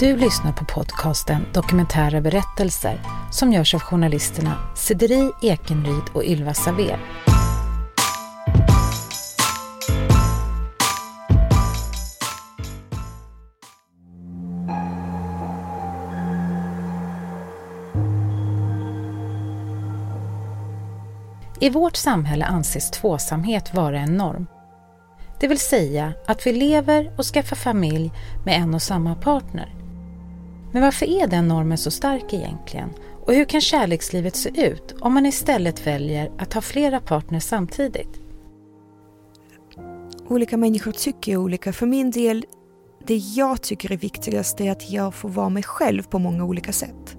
Du 0.00 0.16
lyssnar 0.16 0.52
på 0.52 0.64
podcasten 0.64 1.46
Dokumentära 1.54 2.20
berättelser 2.20 3.00
som 3.32 3.52
görs 3.52 3.74
av 3.74 3.80
journalisterna 3.80 4.54
Cederi 4.76 5.30
Ekenryd 5.42 6.02
och 6.14 6.24
Ylva 6.24 6.54
Saver. 6.54 6.98
I 21.60 21.70
vårt 21.70 21.96
samhälle 21.96 22.44
anses 22.44 22.90
tvåsamhet 22.90 23.74
vara 23.74 24.00
en 24.00 24.16
norm. 24.16 24.46
Det 25.40 25.48
vill 25.48 25.60
säga 25.60 26.12
att 26.26 26.46
vi 26.46 26.52
lever 26.52 27.12
och 27.16 27.24
skaffar 27.24 27.56
familj 27.56 28.12
med 28.44 28.56
en 28.56 28.74
och 28.74 28.82
samma 28.82 29.14
partner. 29.14 29.79
Men 30.72 30.82
varför 30.82 31.06
är 31.06 31.26
den 31.26 31.48
normen 31.48 31.78
så 31.78 31.90
stark 31.90 32.32
egentligen? 32.32 32.90
Och 33.26 33.34
hur 33.34 33.44
kan 33.44 33.60
kärlekslivet 33.60 34.36
se 34.36 34.66
ut 34.66 34.94
om 35.00 35.14
man 35.14 35.26
istället 35.26 35.86
väljer 35.86 36.30
att 36.38 36.54
ha 36.54 36.60
flera 36.60 37.00
partners 37.00 37.42
samtidigt? 37.42 38.20
Olika 40.28 40.56
människor 40.56 40.92
tycker 40.92 41.36
olika. 41.36 41.72
För 41.72 41.86
min 41.86 42.10
del, 42.10 42.46
det 43.06 43.16
jag 43.16 43.62
tycker 43.62 43.92
är 43.92 43.96
viktigast 43.96 44.60
är 44.60 44.70
att 44.70 44.90
jag 44.90 45.14
får 45.14 45.28
vara 45.28 45.48
mig 45.48 45.62
själv 45.62 46.02
på 46.02 46.18
många 46.18 46.44
olika 46.44 46.72
sätt. 46.72 47.16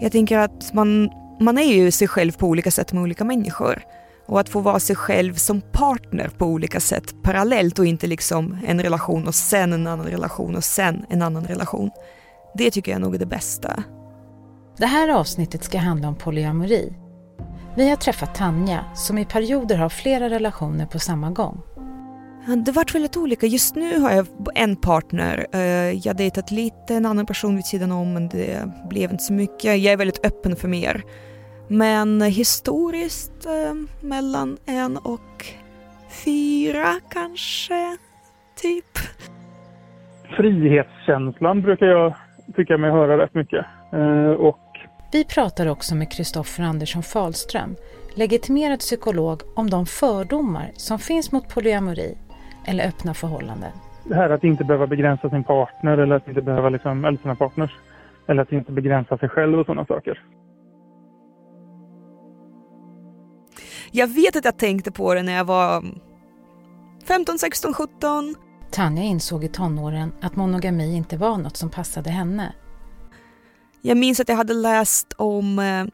Jag 0.00 0.12
tänker 0.12 0.38
att 0.38 0.74
man, 0.74 1.10
man 1.40 1.58
är 1.58 1.74
ju 1.74 1.90
sig 1.90 2.08
själv 2.08 2.32
på 2.32 2.46
olika 2.46 2.70
sätt 2.70 2.92
med 2.92 3.02
olika 3.02 3.24
människor. 3.24 3.82
Och 4.26 4.40
att 4.40 4.48
få 4.48 4.60
vara 4.60 4.80
sig 4.80 4.96
själv 4.96 5.34
som 5.34 5.60
partner 5.60 6.30
på 6.38 6.46
olika 6.46 6.80
sätt 6.80 7.14
parallellt 7.22 7.78
och 7.78 7.86
inte 7.86 8.06
liksom 8.06 8.58
en 8.66 8.82
relation 8.82 9.26
och 9.26 9.34
sen 9.34 9.72
en 9.72 9.86
annan 9.86 10.06
relation 10.06 10.56
och 10.56 10.64
sen 10.64 11.06
en 11.08 11.22
annan 11.22 11.44
relation. 11.44 11.90
Det 12.54 12.70
tycker 12.70 12.92
jag 12.92 13.00
nog 13.00 13.14
är 13.14 13.18
det 13.18 13.26
bästa. 13.26 13.82
Det 14.76 14.86
här 14.86 15.08
avsnittet 15.08 15.64
ska 15.64 15.78
handla 15.78 16.08
om 16.08 16.14
polyamori. 16.14 16.92
Vi 17.76 17.88
har 17.88 17.96
träffat 17.96 18.34
Tanja 18.34 18.84
som 18.94 19.18
i 19.18 19.24
perioder 19.24 19.76
har 19.76 19.88
flera 19.88 20.30
relationer 20.30 20.86
på 20.86 20.98
samma 20.98 21.30
gång. 21.30 21.62
Det 22.66 22.72
vart 22.72 22.94
väldigt 22.94 23.16
olika. 23.16 23.46
Just 23.46 23.74
nu 23.74 23.98
har 23.98 24.10
jag 24.10 24.26
en 24.54 24.76
partner. 24.76 25.46
Eh, 25.52 25.60
jag 25.60 26.06
har 26.06 26.14
dejtat 26.14 26.50
lite 26.50 26.94
en 26.94 27.06
annan 27.06 27.26
person 27.26 27.56
vid 27.56 27.64
sidan 27.64 27.92
om 27.92 28.12
men 28.12 28.28
det 28.28 28.70
blev 28.88 29.10
inte 29.10 29.24
så 29.24 29.32
mycket. 29.32 29.64
Jag 29.64 29.92
är 29.92 29.96
väldigt 29.96 30.26
öppen 30.26 30.56
för 30.56 30.68
mer. 30.68 31.02
Men 31.68 32.22
historiskt 32.22 33.46
eh, 33.46 34.08
mellan 34.08 34.56
en 34.66 34.96
och 34.96 35.44
fyra 36.24 36.86
kanske, 37.10 37.96
typ. 38.56 38.98
Frihetskänslan 40.36 41.62
brukar 41.62 41.86
jag 41.86 42.14
tycka 42.56 42.78
mig 42.78 42.90
höra 42.90 43.18
rätt 43.18 43.34
mycket. 43.34 43.66
Eh, 43.92 44.30
och... 44.30 44.60
Vi 45.12 45.24
pratar 45.24 45.66
också 45.66 45.94
med 45.94 46.12
Kristoffer 46.12 46.64
Andersson 46.64 47.02
Falström, 47.02 47.76
legitimerad 48.14 48.78
psykolog, 48.78 49.42
om 49.56 49.70
de 49.70 49.86
fördomar 49.86 50.70
som 50.74 50.98
finns 50.98 51.32
mot 51.32 51.54
polyamori 51.54 52.16
eller 52.66 52.88
öppna 52.88 53.14
förhållanden. 53.14 53.70
Det 54.04 54.14
här 54.14 54.30
att 54.30 54.44
inte 54.44 54.64
behöva 54.64 54.86
begränsa 54.86 55.30
sin 55.30 55.44
partner 55.44 55.98
eller 55.98 56.16
att 56.16 56.28
inte 56.28 56.42
behöva 56.42 56.68
liksom, 56.68 57.04
eller 57.04 57.18
sina 57.18 57.34
partners. 57.34 57.70
Eller 58.26 58.42
att 58.42 58.52
inte 58.52 58.72
begränsa 58.72 59.18
sig 59.18 59.28
själv 59.28 59.58
och 59.58 59.66
sådana 59.66 59.86
saker. 59.86 60.22
Jag 63.96 64.06
vet 64.06 64.36
att 64.36 64.44
jag 64.44 64.58
tänkte 64.58 64.92
på 64.92 65.14
det 65.14 65.22
när 65.22 65.32
jag 65.36 65.44
var 65.44 65.84
15, 67.04 67.38
16, 67.38 67.74
17. 67.74 68.34
Tanja 68.70 69.02
insåg 69.02 69.44
i 69.44 69.48
tonåren 69.48 70.12
att 70.20 70.36
monogami 70.36 70.96
inte 70.96 71.16
var 71.16 71.38
något 71.38 71.56
som 71.56 71.70
passade 71.70 72.10
henne. 72.10 72.54
Jag 73.82 73.96
minns 73.96 74.20
att 74.20 74.28
jag 74.28 74.36
hade 74.36 74.54
läst 74.54 75.12
om 75.12 75.58
eh, 75.58 75.84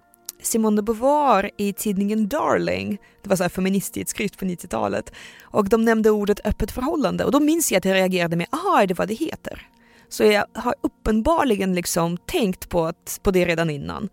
Simone 0.42 0.76
de 0.76 0.82
Beauvoir 0.82 1.50
i 1.56 1.72
tidningen 1.72 2.28
Darling. 2.28 2.98
Det 3.22 3.28
var 3.28 3.36
så 3.36 3.44
här 3.44 3.48
feministtidskrift 3.48 4.38
på 4.38 4.44
90-talet. 4.44 5.12
Och 5.42 5.68
de 5.68 5.84
nämnde 5.84 6.10
ordet 6.10 6.46
öppet 6.46 6.70
förhållande 6.70 7.24
och 7.24 7.32
då 7.32 7.40
minns 7.40 7.72
jag 7.72 7.78
att 7.78 7.84
jag 7.84 7.94
reagerade 7.94 8.36
med 8.36 8.46
aha, 8.50 8.82
är 8.82 8.86
det 8.86 8.94
vad 8.94 9.08
det 9.08 9.14
heter? 9.14 9.68
Så 10.08 10.24
jag 10.24 10.44
har 10.54 10.74
uppenbarligen 10.80 11.74
liksom 11.74 12.16
tänkt 12.16 12.68
på, 12.68 12.84
att, 12.84 13.20
på 13.22 13.30
det 13.30 13.44
redan 13.44 13.70
innan. 13.70 14.08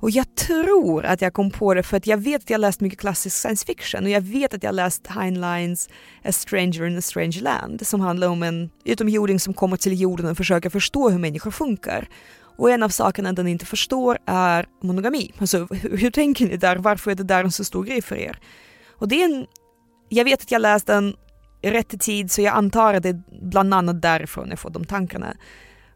Och 0.00 0.10
jag 0.10 0.34
tror 0.34 1.04
att 1.04 1.20
jag 1.20 1.32
kom 1.32 1.50
på 1.50 1.74
det 1.74 1.82
för 1.82 1.96
att 1.96 2.06
jag 2.06 2.18
vet 2.18 2.42
att 2.42 2.50
jag 2.50 2.60
läst 2.60 2.80
mycket 2.80 2.98
klassisk 2.98 3.36
science 3.36 3.66
fiction 3.66 4.04
och 4.04 4.10
jag 4.10 4.20
vet 4.20 4.54
att 4.54 4.62
jag 4.62 4.74
läst 4.74 5.06
Heinleins 5.06 5.88
A 6.24 6.32
Stranger 6.32 6.86
in 6.86 6.98
a 6.98 7.00
Strange 7.00 7.40
Land 7.40 7.86
som 7.86 8.00
handlar 8.00 8.28
om 8.28 8.42
en 8.42 8.70
utomjording 8.84 9.40
som 9.40 9.54
kommer 9.54 9.76
till 9.76 10.00
jorden 10.00 10.26
och 10.26 10.36
försöker 10.36 10.70
förstå 10.70 11.10
hur 11.10 11.18
människor 11.18 11.50
funkar. 11.50 12.08
Och 12.56 12.70
en 12.70 12.82
av 12.82 12.88
sakerna 12.88 13.32
den 13.32 13.48
inte 13.48 13.66
förstår 13.66 14.18
är 14.26 14.66
monogami. 14.82 15.32
Alltså 15.38 15.66
hur, 15.70 15.96
hur 15.96 16.10
tänker 16.10 16.46
ni 16.46 16.56
där? 16.56 16.76
Varför 16.76 17.10
är 17.10 17.14
det 17.14 17.24
där 17.24 17.44
en 17.44 17.52
så 17.52 17.64
stor 17.64 17.84
grej 17.84 18.02
för 18.02 18.16
er? 18.16 18.38
Och 18.90 19.08
det 19.08 19.22
är 19.22 19.24
en, 19.24 19.46
jag 20.08 20.24
vet 20.24 20.42
att 20.42 20.50
jag 20.50 20.62
läst 20.62 20.86
den 20.86 21.14
rätt 21.62 21.94
i 21.94 21.98
tid 21.98 22.30
så 22.30 22.42
jag 22.42 22.54
antar 22.54 22.94
att 22.94 23.02
det 23.02 23.08
är 23.08 23.22
bland 23.42 23.74
annat 23.74 24.02
därifrån 24.02 24.50
jag 24.50 24.58
får 24.58 24.70
de 24.70 24.84
tankarna. 24.84 25.34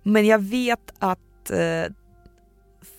Men 0.02 0.26
jag 0.26 0.38
vet 0.38 0.92
att 0.98 1.50
eh, 1.50 1.92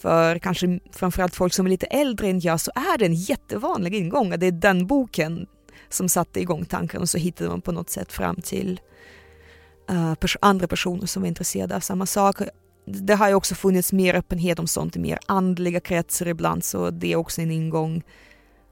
för 0.01 0.40
kanske 0.40 0.79
framförallt 0.91 1.35
folk 1.35 1.53
som 1.53 1.66
är 1.66 1.69
lite 1.69 1.85
äldre 1.85 2.28
än 2.28 2.40
jag 2.40 2.59
så 2.59 2.72
är 2.75 2.97
det 2.97 3.06
en 3.06 3.13
jättevanlig 3.13 3.96
ingång. 3.96 4.40
Det 4.40 4.46
är 4.46 4.51
den 4.51 4.88
boken 4.88 5.47
som 5.90 6.09
satte 6.09 6.41
igång 6.41 6.66
tanken 6.66 7.01
och 7.01 7.09
så 7.09 7.18
hittade 7.18 7.50
man 7.50 7.62
på 7.62 7.72
något 7.72 7.90
sätt 7.90 8.12
fram 8.12 8.35
till 8.35 8.79
uh, 9.91 10.16
pers 10.16 10.38
andra 10.41 10.68
personer 10.68 11.06
som 11.06 11.22
var 11.22 11.28
intresserade 11.28 11.75
av 11.75 11.79
samma 11.79 12.06
sak. 12.06 12.35
Det 12.85 13.16
har 13.16 13.29
ju 13.29 13.35
också 13.35 13.56
funnits 13.56 13.94
mer 13.94 14.16
öppenhet 14.16 14.59
om 14.59 14.68
sånt 14.68 14.95
i 14.95 15.00
mer 15.00 15.19
andliga 15.25 15.79
kretsar 15.79 16.28
ibland 16.28 16.63
så 16.63 16.90
det 16.90 17.12
är 17.12 17.16
också 17.16 17.41
en 17.41 17.51
ingång. 17.51 18.03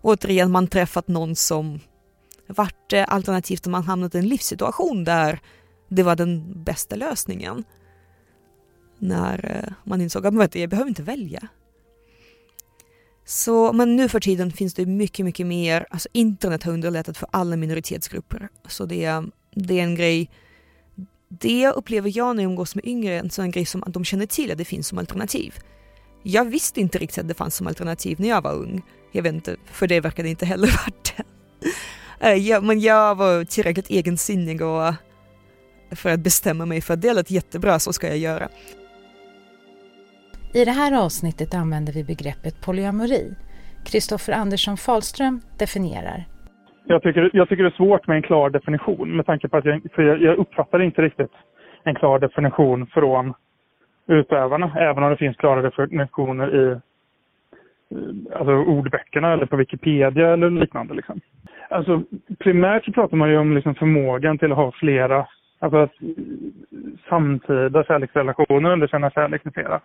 Återigen, 0.01 0.51
man 0.51 0.67
träffat 0.67 1.07
någon 1.07 1.35
som 1.35 1.79
vart 2.47 2.93
eh, 2.93 3.05
alternativt 3.07 3.65
om 3.65 3.71
man 3.71 3.83
hamnat 3.83 4.15
i 4.15 4.17
en 4.17 4.27
livssituation 4.27 5.03
där 5.03 5.39
det 5.89 6.03
var 6.03 6.15
den 6.15 6.63
bästa 6.63 6.95
lösningen 6.95 7.63
när 9.03 9.63
eh, 9.65 9.73
man 9.83 10.01
insåg 10.01 10.27
att 10.27 10.55
jag 10.55 10.69
behöver 10.69 10.89
inte 10.89 11.03
välja. 11.03 11.47
Så, 13.25 13.73
men 13.73 13.95
nu 13.95 14.09
för 14.09 14.19
tiden 14.19 14.51
finns 14.51 14.73
det 14.73 14.85
mycket, 14.85 15.25
mycket 15.25 15.47
mer. 15.47 15.85
Alltså 15.89 16.09
internet 16.11 16.63
har 16.63 16.73
underlättat 16.73 17.17
för 17.17 17.29
alla 17.31 17.55
minoritetsgrupper. 17.55 18.49
Så 18.67 18.85
det, 18.85 19.23
det 19.55 19.79
är 19.79 19.83
en 19.83 19.95
grej. 19.95 20.29
Det 21.29 21.67
upplever 21.67 22.17
jag 22.17 22.35
när 22.35 22.43
jag 22.43 22.49
umgås 22.49 22.75
med 22.75 22.85
yngre, 22.85 23.19
en 23.19 23.29
sån 23.29 23.51
grej 23.51 23.65
som 23.65 23.83
att 23.83 23.93
de 23.93 24.05
känner 24.05 24.25
till 24.25 24.51
att 24.51 24.57
det 24.57 24.65
finns 24.65 24.87
som 24.87 24.97
alternativ. 24.97 25.53
Jag 26.23 26.45
visste 26.45 26.81
inte 26.81 26.97
riktigt 26.97 27.17
att 27.17 27.27
det 27.27 27.33
fanns 27.33 27.55
som 27.55 27.67
alternativ 27.67 28.19
när 28.19 28.29
jag 28.29 28.41
var 28.41 28.53
ung. 28.53 28.81
Jag 29.11 29.23
vet 29.23 29.33
inte, 29.33 29.55
för 29.65 29.87
det 29.87 29.99
verkade 29.99 30.29
inte 30.29 30.45
heller 30.45 30.67
varit 30.85 31.13
det. 31.17 31.23
Eh, 32.27 32.35
ja, 32.35 32.61
men 32.61 32.79
jag 32.79 33.15
var 33.15 33.45
tillräckligt 33.45 33.89
egensinnig 33.89 34.61
och 34.61 34.93
för 35.91 36.09
att 36.09 36.19
bestämma 36.19 36.65
mig 36.65 36.81
för 36.81 36.93
att 36.93 37.01
det 37.01 37.13
lät 37.13 37.31
jättebra, 37.31 37.79
så 37.79 37.93
ska 37.93 38.07
jag 38.07 38.17
göra. 38.17 38.49
I 40.55 40.65
det 40.65 40.71
här 40.71 41.05
avsnittet 41.05 41.53
använder 41.53 41.93
vi 41.93 42.03
begreppet 42.03 42.55
polyamori. 42.65 43.23
Kristoffer 43.85 44.33
Andersson 44.33 44.77
Falström 44.77 45.35
definierar. 45.59 46.19
Jag 46.85 47.01
tycker, 47.03 47.29
jag 47.33 47.49
tycker 47.49 47.63
det 47.63 47.69
är 47.69 47.81
svårt 47.83 48.07
med 48.07 48.17
en 48.17 48.23
klar 48.23 48.49
definition 48.49 49.15
med 49.15 49.25
tanke 49.25 49.47
på 49.49 49.57
att 49.57 49.65
jag, 49.65 49.81
för 49.95 50.01
jag, 50.03 50.21
jag 50.21 50.37
uppfattar 50.37 50.81
inte 50.81 51.01
riktigt 51.01 51.31
en 51.83 51.95
klar 51.95 52.19
definition 52.19 52.87
från 52.87 53.33
utövarna, 54.07 54.71
även 54.77 55.03
om 55.03 55.09
det 55.09 55.17
finns 55.17 55.37
klara 55.37 55.61
definitioner 55.61 56.55
i 56.61 56.71
eh, 56.71 56.77
alltså 58.39 58.53
ordböckerna 58.53 59.33
eller 59.33 59.45
på 59.45 59.55
Wikipedia 59.55 60.33
eller 60.33 60.49
liknande. 60.49 60.93
Liksom. 60.93 61.21
Alltså, 61.69 62.03
primärt 62.39 62.85
så 62.85 62.91
pratar 62.91 63.17
man 63.17 63.29
ju 63.29 63.37
om 63.37 63.55
liksom 63.55 63.75
förmågan 63.75 64.37
till 64.37 64.51
att 64.51 64.57
ha 64.57 64.71
flera, 64.71 65.27
alltså 65.59 65.77
att 65.77 66.01
eh, 66.01 66.07
samtida 67.09 67.83
kärleksrelationer 67.83 68.69
eller 68.69 68.87
känna 68.87 69.11
kärlek 69.11 69.45
med 69.45 69.53
flera 69.53 69.81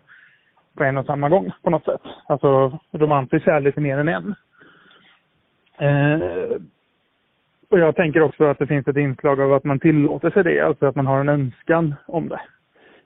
på 0.79 0.85
en 0.85 0.99
och 0.99 1.07
samma 1.07 1.29
gång 1.29 1.53
på 1.63 1.71
något 1.71 1.85
sätt. 1.85 2.01
Alltså 2.27 2.79
romantisk 2.93 3.45
kärlek 3.45 3.77
är 3.77 3.81
mer 3.81 3.99
än 3.99 4.09
en. 4.09 4.35
Eh, 5.79 6.57
och 7.71 7.79
jag 7.79 7.97
tänker 7.97 8.23
också 8.23 8.45
att 8.45 8.59
det 8.59 8.67
finns 8.67 8.89
ett 8.89 8.97
inslag 8.97 9.41
av 9.41 9.53
att 9.53 9.65
man 9.65 9.81
tillåter 9.81 10.31
sig 10.31 10.45
det, 10.45 10.61
alltså 10.61 10.87
att 10.87 10.97
man 10.97 11.07
har 11.07 11.21
en 11.21 11.29
önskan 11.29 11.95
om 12.07 12.29
det. 12.29 12.41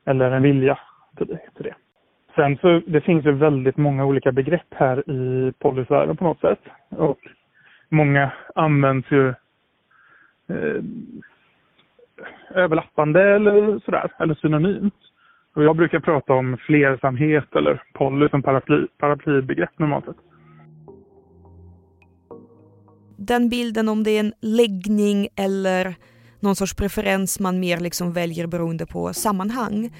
Eller 0.04 0.30
en 0.30 0.42
vilja 0.42 0.78
till 1.16 1.26
det. 1.26 1.40
Till 1.56 1.64
det. 1.64 1.74
Sen 2.34 2.56
så, 2.56 2.80
det 2.86 3.00
finns 3.00 3.26
ju 3.26 3.32
väldigt 3.32 3.76
många 3.76 4.04
olika 4.04 4.32
begrepp 4.32 4.74
här 4.74 5.10
i 5.10 5.52
polisvärlden 5.58 6.16
på 6.16 6.24
något 6.24 6.40
sätt. 6.40 6.60
Och 6.88 7.18
många 7.88 8.32
används 8.54 9.10
ju 9.10 9.28
eh, 10.48 10.82
överlappande 12.54 13.22
eller 13.22 13.78
sådär, 13.84 14.12
eller 14.18 14.34
synonymt. 14.34 14.94
Och 15.54 15.64
jag 15.64 15.76
brukar 15.76 16.00
prata 16.00 16.32
om 16.32 16.56
flersamhet 16.66 17.56
eller 17.56 17.82
poly 17.94 18.28
som 18.28 18.42
paraply, 18.42 18.86
paraplybegrepp 18.98 19.78
normalt 19.78 20.04
sett. 20.04 20.16
Den 23.16 23.48
bilden 23.48 23.88
om 23.88 24.02
det 24.02 24.10
är 24.10 24.20
en 24.20 24.32
läggning 24.40 25.28
eller 25.36 25.94
någon 26.40 26.56
sorts 26.56 26.74
preferens 26.74 27.40
man 27.40 27.60
mer 27.60 27.80
liksom 27.80 28.12
väljer 28.12 28.46
beroende 28.46 28.86
på 28.86 29.12
sammanhang. 29.12 29.90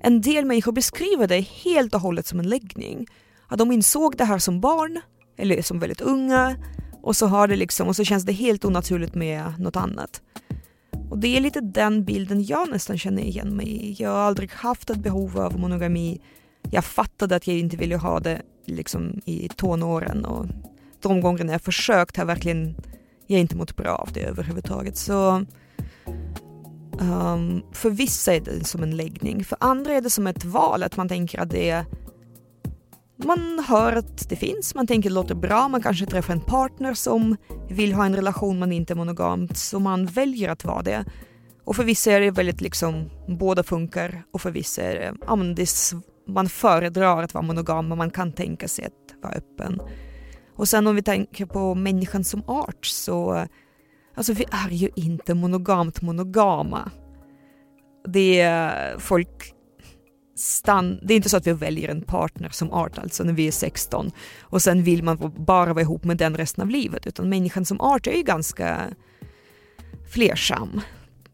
En 0.00 0.20
del 0.20 0.44
människor 0.44 0.72
beskriver 0.72 1.28
det 1.28 1.40
helt 1.40 1.94
och 1.94 2.00
hållet 2.00 2.26
som 2.26 2.38
en 2.38 2.48
läggning. 2.48 3.06
Att 3.48 3.58
de 3.58 3.72
insåg 3.72 4.16
det 4.16 4.24
här 4.24 4.38
som 4.38 4.60
barn, 4.60 5.00
eller 5.38 5.62
som 5.62 5.78
väldigt 5.78 6.00
unga, 6.00 6.56
och 7.02 7.16
så, 7.16 7.26
har 7.26 7.48
det 7.48 7.56
liksom, 7.56 7.88
och 7.88 7.96
så 7.96 8.04
känns 8.04 8.24
det 8.24 8.32
helt 8.32 8.64
onaturligt 8.64 9.14
med 9.14 9.42
något 9.58 9.76
annat. 9.76 10.22
Och 11.10 11.18
det 11.18 11.36
är 11.36 11.40
lite 11.40 11.60
den 11.60 12.04
bilden 12.04 12.44
jag 12.44 12.70
nästan 12.70 12.98
känner 12.98 13.22
igen 13.22 13.56
mig 13.56 13.66
i. 13.68 13.96
Jag 13.98 14.10
har 14.10 14.18
aldrig 14.18 14.52
haft 14.52 14.90
ett 14.90 14.98
behov 14.98 15.38
av 15.38 15.58
monogami. 15.58 16.20
Jag 16.70 16.84
fattade 16.84 17.36
att 17.36 17.46
jag 17.46 17.58
inte 17.58 17.76
ville 17.76 17.96
ha 17.96 18.20
det 18.20 18.42
liksom 18.64 19.20
i 19.24 19.48
tonåren 19.48 20.24
och 20.24 20.46
de 21.00 21.20
gångerna 21.20 21.52
jag 21.52 21.62
försökt 21.62 22.16
har 22.16 22.24
verkligen 22.24 22.76
jag 23.26 23.40
inte 23.40 23.56
mått 23.56 23.76
bra 23.76 23.94
av 23.94 24.12
det 24.12 24.22
överhuvudtaget. 24.22 24.96
Så 24.96 25.44
um, 27.00 27.62
för 27.72 27.90
vissa 27.90 28.34
är 28.34 28.40
det 28.40 28.64
som 28.64 28.82
en 28.82 28.96
läggning, 28.96 29.44
för 29.44 29.58
andra 29.60 29.92
är 29.92 30.00
det 30.00 30.10
som 30.10 30.26
ett 30.26 30.44
val, 30.44 30.82
att 30.82 30.96
man 30.96 31.08
tänker 31.08 31.40
att 31.40 31.50
det 31.50 31.70
är 31.70 31.84
man 33.24 33.64
hör 33.68 33.92
att 33.92 34.28
det 34.28 34.36
finns, 34.36 34.74
man 34.74 34.86
tänker 34.86 35.10
det 35.10 35.14
låter 35.14 35.34
bra, 35.34 35.68
man 35.68 35.82
kanske 35.82 36.06
träffar 36.06 36.32
en 36.32 36.40
partner 36.40 36.94
som 36.94 37.36
vill 37.68 37.92
ha 37.92 38.06
en 38.06 38.16
relation 38.16 38.58
men 38.58 38.72
inte 38.72 38.94
monogamt, 38.94 39.56
så 39.56 39.80
man 39.80 40.06
väljer 40.06 40.48
att 40.48 40.64
vara 40.64 40.82
det. 40.82 41.04
Och 41.64 41.76
för 41.76 41.84
vissa 41.84 42.12
är 42.12 42.20
det 42.20 42.30
väldigt 42.30 42.60
liksom, 42.60 43.10
båda 43.38 43.62
funkar 43.62 44.22
och 44.32 44.40
för 44.40 44.50
vissa 44.50 44.82
är 44.82 44.94
det, 44.94 45.14
ja 45.26 45.36
men 45.36 45.54
det 45.54 45.62
är, 45.62 45.68
man 46.32 46.48
föredrar 46.48 47.22
att 47.22 47.34
vara 47.34 47.42
monogam 47.42 47.88
men 47.88 47.98
man 47.98 48.10
kan 48.10 48.32
tänka 48.32 48.68
sig 48.68 48.84
att 48.84 49.22
vara 49.22 49.32
öppen. 49.32 49.80
Och 50.56 50.68
sen 50.68 50.86
om 50.86 50.96
vi 50.96 51.02
tänker 51.02 51.46
på 51.46 51.74
människan 51.74 52.24
som 52.24 52.42
art 52.46 52.86
så, 52.86 53.46
alltså 54.14 54.32
vi 54.32 54.44
är 54.50 54.70
ju 54.70 54.90
inte 54.96 55.34
monogamt 55.34 56.02
monogama. 56.02 56.90
Det 58.08 58.40
är 58.40 58.98
folk 58.98 59.54
stann, 60.40 60.98
det 61.02 61.14
är 61.14 61.16
inte 61.16 61.28
så 61.28 61.36
att 61.36 61.46
vi 61.46 61.52
väljer 61.52 61.88
en 61.88 62.02
partner 62.02 62.48
som 62.48 62.72
art 62.72 62.98
alltså 62.98 63.24
när 63.24 63.32
vi 63.32 63.46
är 63.46 63.52
16 63.52 64.10
och 64.40 64.62
sen 64.62 64.82
vill 64.82 65.02
man 65.02 65.32
bara 65.36 65.72
vara 65.72 65.82
ihop 65.82 66.04
med 66.04 66.16
den 66.16 66.36
resten 66.36 66.62
av 66.62 66.70
livet 66.70 67.06
utan 67.06 67.28
människan 67.28 67.64
som 67.64 67.80
art 67.80 68.06
är 68.06 68.12
ju 68.12 68.22
ganska 68.22 68.90
flersam 70.10 70.80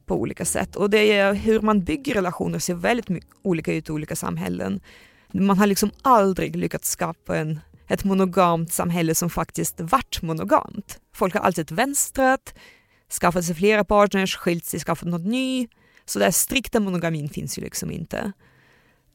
på 0.07 0.15
olika 0.15 0.45
sätt 0.45 0.77
och 0.77 0.91
det 0.91 1.13
är 1.13 1.35
hur 1.35 1.61
man 1.61 1.85
bygger 1.85 2.15
relationer 2.15 2.59
ser 2.59 2.75
väldigt 2.75 3.25
olika 3.43 3.73
ut 3.73 3.89
i 3.89 3.93
olika 3.93 4.17
samhällen. 4.17 4.81
Man 5.33 5.59
har 5.59 5.67
liksom 5.67 5.91
aldrig 6.03 6.57
lyckats 6.57 6.91
skapa 6.91 7.37
en, 7.37 7.61
ett 7.89 8.05
monogamt 8.05 8.73
samhälle 8.73 9.15
som 9.15 9.31
faktiskt 9.31 9.81
vart 9.81 10.23
monogamt. 10.23 11.01
Folk 11.15 11.35
har 11.35 11.41
alltid 11.41 11.73
vänstrat, 11.73 12.55
skaffat 13.21 13.45
sig 13.45 13.55
flera 13.55 13.85
partners, 13.85 14.37
skilt 14.37 14.65
sig, 14.65 14.81
skaffat 14.81 15.09
något 15.09 15.27
ny. 15.27 15.69
Så 16.05 16.19
den 16.19 16.33
strikta 16.33 16.81
monogamin 16.81 17.29
finns 17.29 17.59
ju 17.59 17.63
liksom 17.63 17.91
inte. 17.91 18.33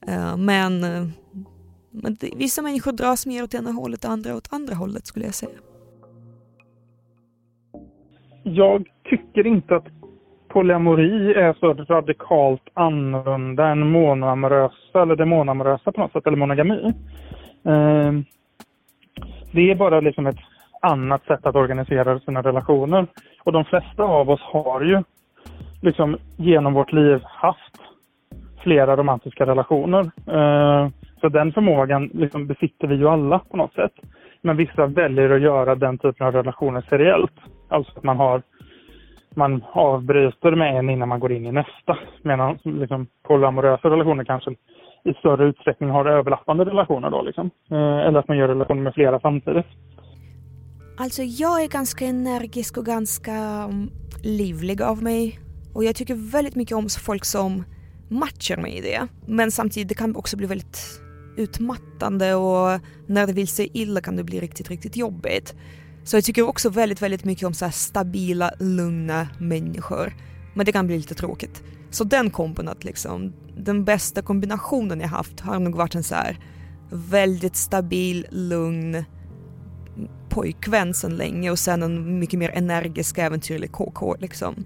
Eh, 0.07 0.38
men, 0.38 0.83
eh, 0.83 1.07
men 1.92 2.18
vissa 2.36 2.62
människor 2.62 2.92
dras 2.92 3.25
mer 3.25 3.44
åt 3.44 3.53
ena 3.53 3.71
hållet, 3.71 4.06
andra 4.06 4.36
åt 4.36 4.53
andra 4.53 4.75
hållet 4.75 5.06
skulle 5.06 5.25
jag 5.25 5.33
säga. 5.33 5.57
Jag 8.44 8.88
tycker 9.03 9.48
inte 9.48 9.75
att 9.75 9.86
polyamori 10.48 11.33
är 11.33 11.53
så 11.53 11.74
radikalt 11.74 12.62
annorlunda 12.74 13.68
än 13.68 13.92
monoamorösa 13.92 15.01
eller 15.01 15.15
demonamorösa 15.15 15.92
på 15.92 16.01
något 16.01 16.12
sätt, 16.12 16.27
eller 16.27 16.38
monogami. 16.38 16.94
Ehm, 17.63 18.25
det 19.51 19.71
är 19.71 19.75
bara 19.75 20.00
liksom 20.00 20.27
ett 20.27 20.39
annat 20.81 21.25
sätt 21.25 21.45
att 21.45 21.56
organisera 21.56 22.19
sina 22.19 22.42
relationer. 22.42 23.07
Och 23.44 23.51
de 23.51 23.65
flesta 23.65 24.03
av 24.03 24.30
oss 24.30 24.42
har 24.42 24.81
ju 24.81 25.03
liksom 25.81 26.18
genom 26.38 26.74
vårt 26.74 26.92
liv 26.92 27.21
haft 27.24 27.77
flera 28.63 28.98
romantiska 28.98 29.46
relationer. 29.46 30.12
Eh, 30.28 30.90
så 31.22 31.30
den 31.30 31.54
förmågan 31.54 32.10
liksom 32.13 32.48
besitter 32.48 32.88
vi 32.88 32.96
ju 32.96 33.08
alla 33.08 33.40
på 33.40 33.58
något 33.58 33.74
sätt. 33.74 33.94
Men 34.42 34.58
vissa 34.58 34.86
väljer 34.86 35.30
att 35.30 35.42
göra 35.42 35.75
den 35.75 35.98
typen 35.98 36.28
av 36.28 36.34
relationer 36.34 36.86
seriellt. 36.90 37.34
Alltså 37.69 37.98
att 37.98 38.04
man 38.04 38.18
har 38.18 38.42
man 39.36 39.63
avbryter 39.72 40.56
med 40.56 40.80
en 40.80 40.90
innan 40.90 41.10
man 41.10 41.19
går 41.19 41.31
in 41.31 41.46
i 41.46 41.52
nästa. 41.52 41.98
Medan 42.22 42.60
liksom, 42.63 43.08
polyamorösa 43.24 43.90
relationer 43.90 44.24
kanske 44.24 44.52
i 45.04 45.13
större 45.13 45.46
utsträckning 45.46 45.90
har 45.90 46.06
överlappande 46.06 46.66
relationer 46.66 47.10
då 47.10 47.22
liksom. 47.22 47.52
Eh, 47.72 48.08
eller 48.08 48.19
att 48.19 48.28
man 48.28 48.38
gör 48.38 48.48
relationer 48.48 48.81
med 48.81 48.94
flera 48.94 49.19
samtidigt. 49.19 49.66
Alltså 50.98 51.22
jag 51.24 51.63
är 51.63 51.68
ganska 51.68 52.06
energisk 52.06 52.78
och 52.78 52.86
ganska 52.86 53.34
mm, 53.34 53.90
livlig 54.24 54.81
av 54.81 55.04
mig. 55.04 55.40
Och 55.75 55.84
jag 55.84 55.96
tycker 55.96 56.31
väldigt 56.31 56.56
mycket 56.56 56.78
om 56.78 56.88
folk 57.06 57.25
som 57.25 57.63
matchar 58.12 58.58
mig 58.58 58.78
i 58.78 58.81
det. 58.81 59.08
Men 59.25 59.52
samtidigt 59.52 59.90
det 59.90 59.96
kan 59.96 60.16
också 60.16 60.38
bli 60.38 60.48
väldigt 60.48 61.02
utmattande 61.38 62.36
och 62.36 62.80
när 63.08 63.28
det 63.28 63.34
vill 63.34 63.48
sig 63.48 63.69
illa 63.74 64.02
kan 64.02 64.16
det 64.16 64.24
bli 64.24 64.40
riktigt, 64.40 64.69
riktigt 64.69 64.96
jobbigt. 64.98 65.56
Så 66.04 66.18
jag 66.18 66.24
tycker 66.24 66.48
också 66.48 66.69
väldigt, 66.69 67.02
väldigt 67.02 67.24
mycket 67.24 67.48
om 67.48 67.54
så 67.54 67.69
stabila, 67.72 68.52
lugna 68.60 69.28
människor. 69.40 70.13
Men 70.54 70.66
det 70.66 70.72
kan 70.72 70.88
bli 70.88 70.98
lite 70.98 71.16
tråkigt. 71.16 71.63
Så 71.90 72.04
den 72.04 72.30
kombon 72.30 72.68
att 72.68 72.84
liksom, 72.84 73.34
den 73.58 73.86
bästa 73.86 74.22
kombinationen 74.22 75.00
jag 75.00 75.08
haft 75.08 75.40
har 75.40 75.60
nog 75.60 75.75
varit 75.75 75.96
en 75.96 76.04
så 76.04 76.16
här 76.16 76.40
väldigt 76.90 77.56
stabil, 77.56 78.28
lugn 78.30 79.04
pojkvän 80.30 80.94
sedan 80.94 81.16
länge 81.16 81.52
och 81.52 81.60
sen 81.60 81.84
en 81.84 82.19
mycket 82.19 82.40
mer 82.40 82.50
energisk, 82.50 83.18
äventyrlig 83.18 83.72
KK 83.72 84.16
liksom. 84.19 84.66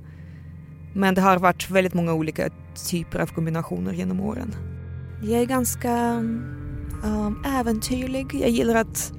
Men 0.93 1.15
det 1.15 1.21
har 1.21 1.37
varit 1.37 1.69
väldigt 1.69 1.93
många 1.93 2.13
olika 2.13 2.49
typer 2.75 3.19
av 3.19 3.27
kombinationer 3.27 3.93
genom 3.93 4.19
åren. 4.19 4.55
Jag 5.23 5.41
är 5.41 5.45
ganska 5.45 6.23
um, 7.03 7.43
äventyrlig. 7.45 8.33
Jag 8.33 8.49
gillar 8.49 8.75
att 8.75 9.13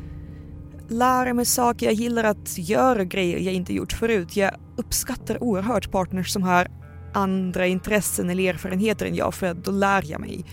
lära 0.89 1.35
mig 1.35 1.45
saker, 1.45 1.87
jag 1.87 1.95
gillar 1.95 2.25
att 2.25 2.59
göra 2.59 3.05
grejer 3.05 3.39
jag 3.39 3.55
inte 3.55 3.75
gjort 3.75 3.93
förut. 3.93 4.37
Jag 4.37 4.51
uppskattar 4.77 5.43
oerhört 5.43 5.91
partners 5.91 6.29
som 6.29 6.43
har 6.43 6.69
andra 7.15 7.67
intressen 7.67 8.31
eller 8.31 8.55
erfarenheter 8.55 9.07
än 9.07 9.15
jag 9.15 9.35
för 9.35 9.55
då 9.55 9.71
lär 9.71 10.05
jag 10.11 10.21
mig. 10.21 10.45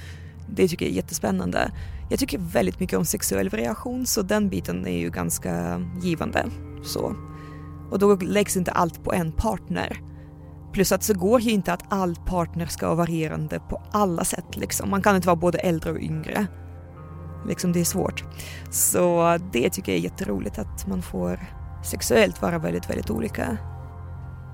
Det 0.50 0.68
tycker 0.68 0.86
jag 0.86 0.92
är 0.92 0.96
jättespännande. 0.96 1.72
Jag 2.10 2.20
tycker 2.20 2.40
väldigt 2.40 2.80
mycket 2.80 2.98
om 2.98 3.06
sexuell 3.06 3.50
variation 3.50 4.06
så 4.06 4.22
den 4.22 4.50
biten 4.50 4.88
är 4.88 4.98
ju 4.98 5.10
ganska 5.10 5.82
givande. 6.02 6.46
Så. 6.84 7.16
Och 7.92 8.00
då 8.00 8.16
läggs 8.16 8.58
inte 8.58 8.72
allt 8.72 9.04
på 9.04 9.14
en 9.14 9.32
partner. 9.32 10.13
Plus 10.74 10.92
att 10.92 11.04
så 11.04 11.14
går 11.14 11.42
ju 11.42 11.52
inte 11.52 11.74
att 11.74 11.84
all 11.90 12.16
partner 12.16 12.66
ska 12.66 12.86
vara 12.86 12.96
varierande 12.96 13.60
på 13.60 13.82
alla 13.92 14.24
sätt 14.24 14.58
liksom. 14.58 14.90
Man 14.90 15.02
kan 15.02 15.16
inte 15.16 15.28
vara 15.28 15.36
både 15.36 15.58
äldre 15.58 15.92
och 15.92 16.00
yngre. 16.00 16.48
Liksom 17.48 17.74
det 17.74 17.80
är 17.80 17.86
svårt. 17.86 18.24
Så 18.72 19.38
det 19.52 19.70
tycker 19.70 19.92
jag 19.92 20.00
är 20.00 20.04
jätteroligt 20.04 20.60
att 20.60 20.88
man 20.88 21.02
får 21.02 21.40
sexuellt 21.84 22.42
vara 22.42 22.60
väldigt, 22.60 22.90
väldigt 22.90 23.10
olika. 23.10 23.58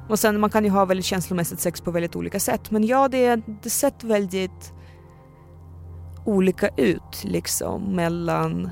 Och 0.10 0.20
sen 0.20 0.40
man 0.40 0.50
kan 0.50 0.64
ju 0.64 0.70
ha 0.70 0.86
väldigt 0.86 1.06
känslomässigt 1.06 1.60
sex 1.60 1.82
på 1.82 1.92
väldigt 1.92 2.16
olika 2.16 2.40
sätt. 2.40 2.72
Men 2.72 2.84
ja, 2.84 3.08
det, 3.08 3.42
det 3.64 3.70
sett 3.70 4.04
väldigt 4.04 4.74
olika 6.26 6.70
ut 6.78 7.24
liksom 7.24 7.96
mellan 7.96 8.70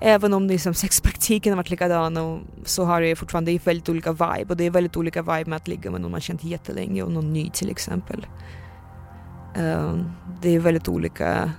Även 0.00 0.34
om 0.34 0.46
liksom 0.46 0.74
sexpraktiken 0.74 1.52
har 1.52 1.56
varit 1.56 1.70
likadan 1.70 2.16
och 2.16 2.40
så 2.64 2.84
har 2.84 3.00
det 3.00 3.16
fortfarande 3.16 3.52
det 3.52 3.66
väldigt 3.66 3.88
olika 3.88 4.12
vibe 4.12 4.46
och 4.48 4.56
det 4.56 4.64
är 4.64 4.70
väldigt 4.70 4.96
olika 4.96 5.22
vibe 5.22 5.50
med 5.50 5.56
att 5.56 5.68
ligga 5.68 5.90
med 5.90 6.00
någon 6.00 6.10
man 6.10 6.20
känt 6.20 6.44
jättelänge 6.44 7.02
och 7.02 7.12
någon 7.12 7.32
ny 7.32 7.50
till 7.50 7.70
exempel. 7.70 8.26
Ehm, 9.56 10.10
det 10.42 10.48
är 10.48 10.58
väldigt 10.58 10.88
olika 10.88 11.52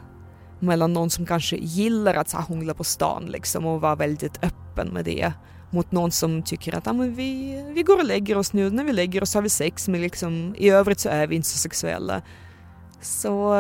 mellan 0.60 0.94
någon 0.94 1.10
som 1.10 1.26
kanske 1.26 1.56
gillar 1.56 2.14
att 2.14 2.30
så, 2.30 2.38
hångla 2.38 2.74
på 2.74 2.84
stan 2.84 3.26
liksom 3.26 3.66
och 3.66 3.82
vara 3.82 3.96
väldigt 3.96 4.44
öppen 4.44 4.88
med 4.88 5.06
det 5.06 5.34
mot 5.70 5.92
någon 5.92 6.12
som 6.12 6.44
tycker 6.44 6.78
att 6.78 6.88
ah, 6.88 6.94
men 6.94 7.16
vi, 7.16 7.64
vi 7.76 7.84
går 7.84 7.98
och 7.98 8.06
lägger 8.06 8.38
oss 8.38 8.54
nu, 8.54 8.70
när 8.70 8.84
vi 8.84 8.94
lägger 8.94 9.24
oss 9.24 9.34
har 9.34 9.42
vi 9.42 9.50
sex 9.50 9.88
men 9.88 10.02
liksom 10.02 10.56
i 10.58 10.70
övrigt 10.70 11.00
så 11.00 11.10
är 11.10 11.28
vi 11.28 11.36
inte 11.36 11.48
så 11.48 11.58
sexuella. 11.58 12.22
Så 13.02 13.60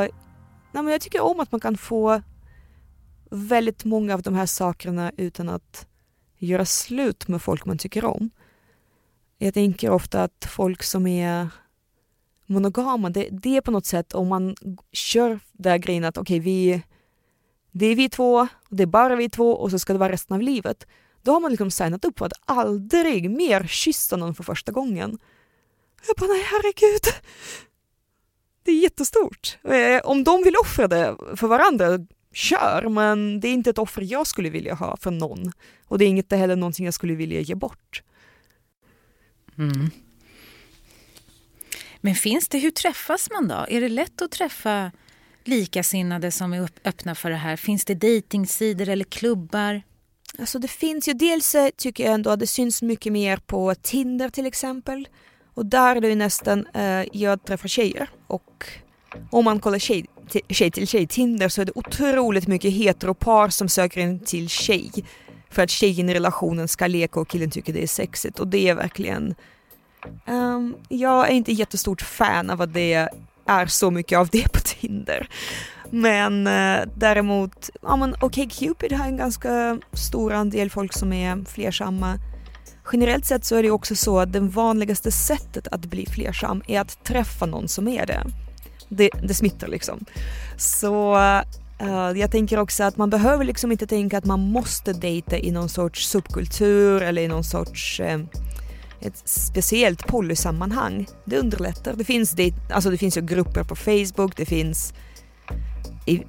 nej, 0.72 0.84
men 0.84 0.88
jag 0.88 1.02
tycker 1.02 1.24
om 1.24 1.40
att 1.40 1.52
man 1.52 1.62
kan 1.62 1.78
få 1.78 2.22
väldigt 3.32 3.86
många 3.86 4.14
av 4.14 4.22
de 4.22 4.36
här 4.36 4.46
sakerna 4.46 5.12
utan 5.18 5.50
att 5.50 5.88
göra 6.38 6.66
slut 6.66 7.28
med 7.28 7.42
folk 7.42 7.66
man 7.66 7.78
tycker 7.78 8.06
om. 8.06 8.30
Jag 9.38 9.54
tänker 9.54 9.90
ofta 9.90 10.24
att 10.24 10.48
folk 10.50 10.84
som 10.84 11.08
är 11.08 11.50
monogama, 12.46 13.10
det, 13.10 13.28
det 13.32 13.58
är 13.58 13.62
på 13.62 13.72
något 13.72 13.86
sätt 13.86 14.14
om 14.14 14.28
man 14.28 14.56
kör 14.92 15.40
där 15.52 15.78
grejen 15.78 16.04
att 16.04 16.18
okej, 16.18 16.40
okay, 16.40 16.46
vi, 16.52 16.84
det 17.72 17.86
är 17.86 17.96
vi 17.96 18.10
två, 18.10 18.48
det 18.70 18.84
är 18.84 18.88
bara 18.88 19.16
vi 19.16 19.30
två 19.30 19.54
och 19.54 19.72
så 19.72 19.80
ska 19.80 19.94
det 19.94 20.00
vara 20.00 20.12
resten 20.12 20.36
av 20.36 20.42
livet. 20.42 20.88
Då 21.22 21.32
har 21.34 21.40
man 21.40 21.52
liksom 21.52 21.72
signat 21.72 22.06
upp 22.06 22.16
på 22.16 22.26
att 22.26 22.34
aldrig 22.46 23.32
mer 23.32 23.68
kyssa 23.68 24.18
någon 24.18 24.36
för 24.36 24.44
första 24.44 24.72
gången. 24.72 25.20
Jag 26.08 26.16
bara, 26.16 26.28
nej 26.28 26.44
herregud. 26.44 27.02
Det 28.64 28.72
är 28.72 28.80
jättestort. 28.80 29.58
Eh, 29.64 30.02
om 30.04 30.24
de 30.24 30.44
vill 30.44 30.56
offra 30.56 30.88
det 30.88 31.18
för 31.36 31.48
varandra, 31.48 32.00
kör, 32.38 32.90
men 32.90 33.40
det 33.40 33.48
är 33.48 33.54
inte 33.54 33.70
ett 33.70 33.78
offer 33.78 34.02
jag 34.02 34.28
skulle 34.28 34.50
vilja 34.50 34.74
ha 34.74 34.98
för 34.98 35.12
någon. 35.12 35.52
Och 35.86 35.98
det 35.98 36.06
är 36.06 36.10
inte 36.10 36.38
heller 36.38 36.56
någonting 36.56 36.86
jag 36.86 36.94
skulle 36.94 37.16
vilja 37.16 37.42
ge 37.42 37.56
bort. 37.56 38.02
Mm. 39.58 39.90
Men 42.02 42.16
finns 42.16 42.48
det, 42.48 42.60
hur 42.60 42.72
träffas 42.72 43.30
man 43.32 43.48
då? 43.48 43.66
Är 43.70 43.82
det 43.82 43.90
lätt 43.90 44.22
att 44.22 44.32
träffa 44.32 44.92
likasinnade 45.44 46.32
som 46.32 46.54
är 46.54 46.70
öppna 46.84 47.16
för 47.16 47.30
det 47.30 47.36
här? 47.36 47.56
Finns 47.56 47.86
det 47.86 47.96
dejtingsidor 47.96 48.90
eller 48.90 49.06
klubbar? 49.06 49.82
Alltså 50.40 50.60
det 50.60 50.68
finns 50.68 51.08
ju 51.08 51.14
dels 51.14 51.56
tycker 51.78 52.04
jag 52.04 52.14
ändå 52.14 52.30
att 52.30 52.40
det 52.40 52.48
syns 52.48 52.82
mycket 52.82 53.14
mer 53.14 53.38
på 53.38 53.76
Tinder 53.76 54.30
till 54.30 54.46
exempel. 54.46 55.08
Och 55.54 55.66
där 55.66 55.96
är 55.96 56.02
det 56.02 56.10
ju 56.10 56.16
nästan, 56.16 56.68
eh, 56.74 57.06
jag 57.12 57.46
träffar 57.46 57.68
tjejer 57.68 58.10
och 58.28 58.66
om 59.32 59.46
man 59.46 59.60
kollar 59.60 59.80
tjej, 59.80 60.06
tjej 60.50 60.72
till 60.72 60.88
tjej 60.88 61.08
Tinder 61.08 61.50
så 61.50 61.62
är 61.62 61.66
det 61.66 61.72
otroligt 61.76 62.48
mycket 62.48 62.74
heteropar 62.74 63.50
som 63.50 63.70
söker 63.70 64.02
in 64.02 64.20
till 64.20 64.50
tjej. 64.50 64.92
För 65.50 65.64
att 65.64 65.70
tjejen 65.70 66.10
i 66.10 66.14
relationen 66.14 66.68
ska 66.68 66.88
leka 66.88 67.20
och 67.20 67.28
killen 67.28 67.52
tycker 67.52 67.74
det 67.74 67.84
är 67.84 67.88
sexigt 67.88 68.40
och 68.40 68.48
det 68.48 68.70
är 68.70 68.76
verkligen 68.76 69.36
um, 70.28 70.76
jag 70.90 71.30
är 71.30 71.34
inte 71.34 71.52
jättestort 71.52 72.02
fan 72.02 72.50
av 72.50 72.62
att 72.62 72.74
det 72.74 73.10
är 73.46 73.66
så 73.66 73.92
mycket 73.92 74.20
av 74.20 74.28
det 74.28 74.54
på 74.54 74.60
Tinder. 74.60 75.30
Men 75.90 76.48
uh, 76.48 76.88
däremot, 76.96 77.70
ja 77.82 77.96
men 77.96 78.14
okej 78.22 78.46
okay, 78.46 78.68
Cupid 78.68 78.92
har 78.92 79.06
en 79.06 79.18
ganska 79.18 79.80
stor 79.94 80.34
andel 80.34 80.70
folk 80.70 80.94
som 80.94 81.14
är 81.14 81.46
flersamma. 81.46 82.20
Generellt 82.92 83.26
sett 83.26 83.46
så 83.46 83.56
är 83.56 83.64
det 83.64 83.72
också 83.72 83.96
så 83.96 84.20
att 84.20 84.34
det 84.34 84.40
vanligaste 84.40 85.12
sättet 85.12 85.68
att 85.68 85.86
bli 85.86 86.06
flersam 86.06 86.64
är 86.68 86.82
att 86.82 87.04
träffa 87.04 87.46
någon 87.46 87.68
som 87.68 87.88
är 87.88 88.06
det. 88.06 88.24
Det, 88.90 89.10
det 89.24 89.34
smittar 89.34 89.68
liksom. 89.68 90.06
Så 90.58 91.16
uh, 91.82 92.20
jag 92.20 92.32
tänker 92.32 92.60
också 92.60 92.84
att 92.84 92.98
man 92.98 93.10
behöver 93.10 93.46
liksom 93.46 93.72
inte 93.72 93.88
tänka 93.88 94.18
att 94.18 94.26
man 94.26 94.40
måste 94.40 94.94
dejta 94.94 95.38
i 95.38 95.52
någon 95.52 95.70
sorts 95.70 96.08
subkultur 96.08 97.02
eller 97.02 97.22
i 97.22 97.28
någon 97.28 97.44
sorts 97.44 98.00
uh, 98.00 98.20
ett 99.02 99.22
speciellt 99.26 100.08
polysammanhang. 100.08 101.08
Det 101.26 101.38
underlättar. 101.38 101.94
Det 101.94 102.04
finns, 102.04 102.32
det, 102.32 102.54
alltså 102.72 102.90
det 102.90 102.98
finns 102.98 103.18
ju 103.18 103.22
grupper 103.22 103.64
på 103.64 103.76
Facebook, 103.76 104.38
det 104.38 104.46
finns 104.46 104.94
i 106.06 106.24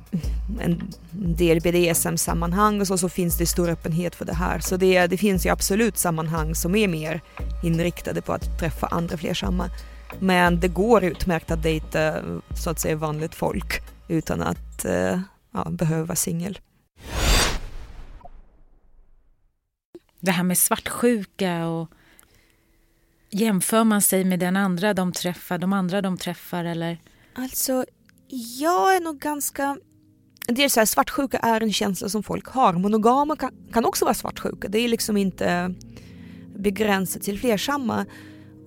en 0.60 0.94
del 1.12 1.60
BDSM-sammanhang 1.60 2.80
och 2.80 2.86
så, 2.86 2.98
så 2.98 3.08
finns 3.08 3.38
det 3.38 3.46
stor 3.46 3.68
öppenhet 3.68 4.14
för 4.14 4.24
det 4.24 4.34
här. 4.34 4.58
Så 4.58 4.76
det, 4.76 5.06
det 5.06 5.16
finns 5.16 5.46
ju 5.46 5.50
absolut 5.50 5.98
sammanhang 5.98 6.54
som 6.54 6.74
är 6.74 6.88
mer 6.88 7.20
inriktade 7.62 8.22
på 8.22 8.32
att 8.32 8.58
träffa 8.58 8.86
andra 8.86 9.16
flersamma. 9.16 9.70
Men 10.18 10.60
det 10.60 10.68
går 10.68 11.04
utmärkt 11.04 11.50
att 11.50 11.62
dejta 11.62 12.22
så 12.56 12.70
att 12.70 12.80
säga 12.80 12.96
vanligt 12.96 13.34
folk 13.34 13.82
utan 14.08 14.42
att 14.42 14.84
uh, 14.84 15.20
ja, 15.52 15.70
behöva 15.70 16.04
vara 16.04 16.16
singel. 16.16 16.58
Det 20.20 20.30
här 20.30 20.44
med 20.44 20.58
svartsjuka 20.58 21.66
och 21.66 21.88
jämför 23.30 23.84
man 23.84 24.02
sig 24.02 24.24
med 24.24 24.38
den 24.38 24.56
andra 24.56 24.94
de 24.94 25.12
träffar, 25.12 25.58
de 25.58 25.72
andra 25.72 26.02
de 26.02 26.18
träffar 26.18 26.64
eller? 26.64 26.98
Alltså, 27.34 27.84
jag 28.58 28.96
är 28.96 29.00
nog 29.00 29.18
ganska 29.18 29.76
Dels 30.50 30.72
så 30.72 30.80
här, 30.80 30.84
svartsjuka 30.86 31.38
är 31.38 31.60
en 31.60 31.72
känsla 31.72 32.08
som 32.08 32.22
folk 32.22 32.46
har. 32.46 32.72
Monogama 32.72 33.36
kan, 33.36 33.50
kan 33.72 33.84
också 33.84 34.04
vara 34.04 34.14
svartsjuka. 34.14 34.68
Det 34.68 34.78
är 34.78 34.88
liksom 34.88 35.16
inte 35.16 35.74
begränsat 36.56 37.22
till 37.22 37.38
flersamma. 37.38 38.06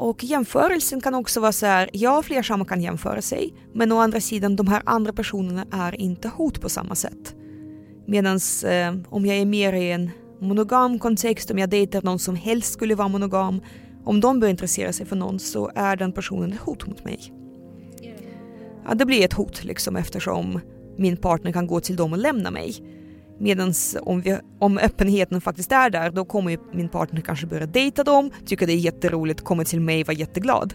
Och 0.02 0.24
jämförelsen 0.24 1.02
kan 1.02 1.16
också 1.16 1.40
vara 1.40 1.52
så 1.52 1.66
här, 1.66 1.90
ja 1.94 2.22
flersamma 2.24 2.66
kan 2.66 2.82
jämföra 2.82 3.22
sig, 3.22 3.54
men 3.74 3.92
å 3.92 3.98
andra 3.98 4.22
sidan 4.22 4.56
de 4.56 4.68
här 4.68 4.82
andra 4.86 5.14
personerna 5.14 5.66
är 5.72 6.02
inte 6.02 6.28
hot 6.28 6.62
på 6.62 6.70
samma 6.70 6.96
sätt. 6.96 7.36
Medan 8.08 8.40
eh, 8.66 8.96
om 9.10 9.26
jag 9.26 9.38
är 9.38 9.46
mer 9.46 9.74
i 9.74 9.92
en 9.92 10.10
monogam 10.40 11.00
kontext, 11.00 11.52
om 11.52 11.60
jag 11.60 11.70
dejtar 11.70 12.02
någon 12.02 12.20
som 12.20 12.36
helst 12.36 12.74
skulle 12.74 12.96
vara 12.96 13.08
monogam, 13.08 13.62
om 14.04 14.22
de 14.22 14.40
börjar 14.40 14.52
intressera 14.52 14.94
sig 14.94 15.06
för 15.06 15.16
någon 15.16 15.40
så 15.40 15.72
är 15.76 15.96
den 15.96 16.12
personen 16.12 16.54
ett 16.54 16.60
hot 16.60 16.88
mot 16.88 17.06
mig. 17.06 17.34
Ja, 18.88 18.94
det 18.94 19.06
blir 19.06 19.26
ett 19.26 19.34
hot 19.34 19.64
liksom 19.64 19.96
eftersom 19.96 20.60
min 20.98 21.18
partner 21.18 21.52
kan 21.52 21.68
gå 21.68 21.80
till 21.80 21.96
dem 21.96 22.14
och 22.14 22.20
lämna 22.20 22.52
mig. 22.52 22.76
Medan 23.42 23.74
om, 24.02 24.24
om 24.60 24.78
öppenheten 24.78 25.42
faktiskt 25.42 25.72
är 25.72 25.90
där, 25.90 26.12
då 26.12 26.26
kommer 26.26 26.58
min 26.74 26.90
partner 26.90 27.22
kanske 27.22 27.48
börja 27.48 27.66
dejta 27.66 28.04
dem, 28.04 28.32
tycka 28.46 28.66
det 28.66 28.74
är 28.74 28.78
jätteroligt, 28.78 29.42
komma 29.42 29.64
till 29.64 29.80
mig 29.80 30.02
och 30.02 30.08
vara 30.08 30.18
jätteglad. 30.18 30.74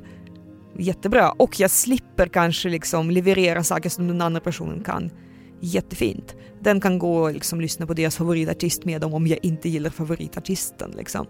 Jättebra. 0.79 1.31
Och 1.31 1.61
jag 1.61 1.71
slipper 1.71 2.27
kanske 2.27 2.69
liksom 2.69 3.11
leverera 3.11 3.65
saker 3.65 3.91
som 3.91 4.09
den 4.09 4.21
andra 4.21 4.41
personen 4.41 4.85
kan. 4.85 5.11
Jättefint. 5.61 6.37
Den 6.61 6.81
kan 6.81 6.99
gå 6.99 7.23
och 7.23 7.33
liksom 7.33 7.61
lyssna 7.61 7.87
på 7.87 7.95
deras 7.95 8.17
favoritartist 8.17 8.85
med 8.85 9.01
dem 9.01 9.15
om 9.15 9.27
jag 9.27 9.39
inte 9.43 9.69
gillar 9.69 9.91
favoritartisten. 9.91 10.91
Liksom. 10.97 11.27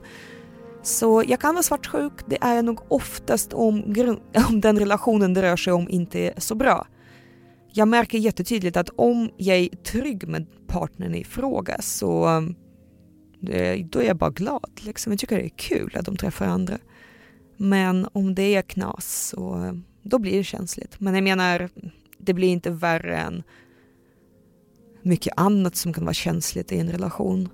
Så 0.82 1.24
jag 1.26 1.40
kan 1.40 1.54
vara 1.54 1.62
svartsjuk, 1.62 2.12
det 2.26 2.38
är 2.40 2.62
nog 2.62 2.80
oftast 2.88 3.52
om, 3.52 3.94
om 4.48 4.60
den 4.60 4.78
relationen 4.78 5.34
det 5.34 5.42
rör 5.42 5.56
sig 5.56 5.72
om 5.72 5.88
inte 5.88 6.20
är 6.20 6.40
så 6.40 6.54
bra. 6.54 6.86
Jag 7.76 7.88
märker 7.88 8.18
jättetydligt 8.18 8.76
att 8.76 8.90
om 8.96 9.30
jag 9.36 9.56
är 9.56 9.68
trygg 9.68 10.28
med 10.28 10.46
partnern 10.66 11.14
i 11.14 11.24
fråga 11.24 11.82
så 11.82 12.28
um, 12.28 12.54
då 13.84 13.98
är 13.98 14.06
jag 14.06 14.16
bara 14.16 14.30
glad. 14.30 14.70
Liksom. 14.80 15.12
Jag 15.12 15.20
tycker 15.20 15.36
det 15.36 15.46
är 15.46 15.48
kul 15.56 15.96
att 15.96 16.06
de 16.06 16.16
träffar 16.16 16.46
andra. 16.46 16.78
Men 17.56 18.08
om 18.12 18.34
det 18.34 18.54
är 18.54 18.62
knas 18.62 19.28
så 19.28 19.54
um, 19.54 19.84
då 20.02 20.18
blir 20.18 20.36
det 20.36 20.44
känsligt. 20.44 21.00
Men 21.00 21.14
jag 21.14 21.24
menar, 21.24 21.68
det 22.18 22.34
blir 22.34 22.48
inte 22.48 22.70
värre 22.70 23.16
än 23.16 23.42
mycket 25.02 25.32
annat 25.36 25.76
som 25.76 25.92
kan 25.92 26.04
vara 26.04 26.14
känsligt 26.14 26.72
i 26.72 26.78
en 26.78 26.90
relation. 26.90 27.48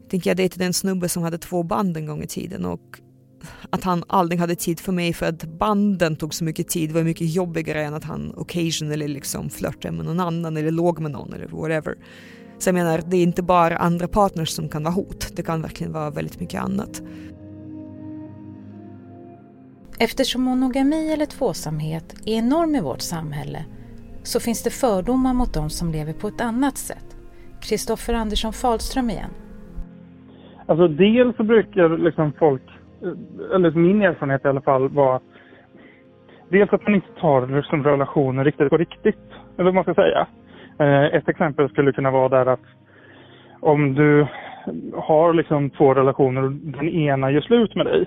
Jag 0.00 0.10
tänker 0.10 0.30
jag 0.30 0.36
dejtade 0.36 0.64
en 0.64 0.74
snubbe 0.74 1.08
som 1.08 1.22
hade 1.22 1.38
två 1.38 1.62
band 1.62 1.96
en 1.96 2.06
gång 2.06 2.22
i 2.22 2.26
tiden 2.26 2.64
och 2.64 3.00
att 3.70 3.84
han 3.84 4.04
aldrig 4.06 4.40
hade 4.40 4.54
tid 4.54 4.80
för 4.80 4.92
mig 4.92 5.12
för 5.12 5.26
att 5.26 5.44
banden 5.44 6.16
tog 6.16 6.34
så 6.34 6.44
mycket 6.44 6.68
tid 6.68 6.92
var 6.92 7.02
mycket 7.02 7.34
jobbigare 7.34 7.82
än 7.82 7.94
att 7.94 8.04
han 8.04 8.34
occasionally 8.36 9.08
liksom 9.08 9.50
flörtade 9.50 9.94
med 9.94 10.06
någon 10.06 10.20
annan 10.20 10.56
eller 10.56 10.70
låg 10.70 11.00
med 11.00 11.10
någon 11.10 11.32
eller 11.32 11.46
whatever. 11.46 11.94
Så 12.58 12.68
jag 12.68 12.74
menar, 12.74 13.00
det 13.06 13.16
är 13.16 13.22
inte 13.22 13.42
bara 13.42 13.76
andra 13.76 14.08
partners 14.08 14.48
som 14.48 14.68
kan 14.68 14.82
vara 14.82 14.94
hot, 14.94 15.36
det 15.36 15.42
kan 15.42 15.62
verkligen 15.62 15.92
vara 15.92 16.10
väldigt 16.10 16.40
mycket 16.40 16.62
annat. 16.62 17.02
Eftersom 19.98 20.42
monogami 20.42 21.12
eller 21.12 21.26
tvåsamhet 21.26 22.14
är 22.24 22.38
enorm 22.38 22.74
i 22.74 22.80
vårt 22.80 23.00
samhälle 23.00 23.64
så 24.22 24.40
finns 24.40 24.62
det 24.62 24.70
fördomar 24.70 25.34
mot 25.34 25.54
de 25.54 25.70
som 25.70 25.92
lever 25.92 26.12
på 26.12 26.28
ett 26.28 26.40
annat 26.40 26.78
sätt. 26.78 27.16
Kristoffer 27.60 28.14
Andersson 28.14 28.52
Fahlström 28.52 29.10
igen. 29.10 29.30
Alltså 30.66 30.88
dels 30.88 31.36
så 31.36 31.44
brukar 31.44 31.98
liksom 31.98 32.32
folk 32.38 32.62
Eh, 33.04 33.54
eller 33.54 33.70
min 33.70 34.02
erfarenhet 34.02 34.44
i 34.44 34.48
alla 34.48 34.60
fall 34.60 34.88
var 34.88 35.20
dels 36.48 36.72
att 36.72 36.82
man 36.82 36.94
inte 36.94 37.20
tar 37.20 37.46
liksom 37.46 37.84
relationer 37.84 38.44
riktigt 38.44 38.70
på 38.70 38.76
riktigt, 38.76 39.30
eller 39.54 39.64
vad 39.64 39.74
man 39.74 39.84
ska 39.84 39.94
säga. 39.94 40.26
Eh, 40.78 41.04
ett 41.04 41.28
exempel 41.28 41.68
skulle 41.68 41.92
kunna 41.92 42.10
vara 42.10 42.28
där 42.28 42.46
att 42.46 42.64
om 43.60 43.94
du 43.94 44.26
har 44.94 45.32
liksom 45.32 45.70
två 45.70 45.94
relationer 45.94 46.42
och 46.42 46.52
den 46.52 46.88
ena 46.88 47.30
gör 47.30 47.40
slut 47.40 47.74
med 47.74 47.86
dig. 47.86 48.06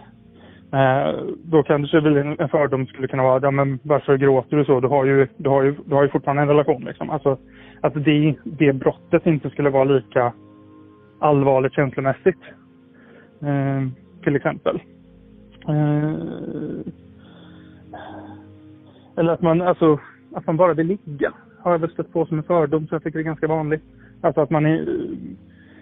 Eh, 0.73 1.15
då 1.43 1.63
kanske 1.63 1.97
en 2.39 2.49
fördom 2.49 2.87
skulle 2.87 3.07
kunna 3.07 3.23
vara, 3.23 3.39
ja 3.43 3.51
men 3.51 3.79
varför 3.83 4.17
gråter 4.17 4.57
du 4.57 4.65
så? 4.65 4.79
Du 4.79 4.87
har 4.87 5.05
ju, 5.05 5.27
du 5.37 5.49
har 5.49 5.63
ju, 5.63 5.75
du 5.85 5.95
har 5.95 6.03
ju 6.03 6.09
fortfarande 6.09 6.41
en 6.41 6.47
relation 6.47 6.83
liksom. 6.83 7.09
Alltså 7.09 7.37
att 7.81 7.93
det, 7.93 8.35
det 8.43 8.73
brottet 8.73 9.25
inte 9.25 9.49
skulle 9.49 9.69
vara 9.69 9.83
lika 9.83 10.33
allvarligt 11.19 11.73
känslomässigt. 11.73 12.41
Eh, 13.41 14.06
till 14.27 14.36
exempel. 14.36 14.81
Eh, 15.67 16.13
eller 19.15 19.34
att 19.34 19.41
man, 19.41 19.62
alltså, 19.62 20.00
att 20.34 20.48
man 20.48 20.57
bara 20.57 20.74
vill 20.74 20.88
ligga. 20.88 21.34
Har 21.60 21.72
jag 21.72 21.79
väl 21.79 21.91
stött 21.91 22.13
på 22.13 22.25
som 22.25 22.38
en 22.38 22.43
fördom, 22.43 22.88
så 22.88 22.96
jag 22.96 23.03
tycker 23.03 23.19
det 23.19 23.24
är 23.24 23.34
ganska 23.34 23.48
vanligt. 23.48 23.84
Alltså 24.22 24.41
att 24.41 24.50
man 24.50 24.65
är, 24.65 24.86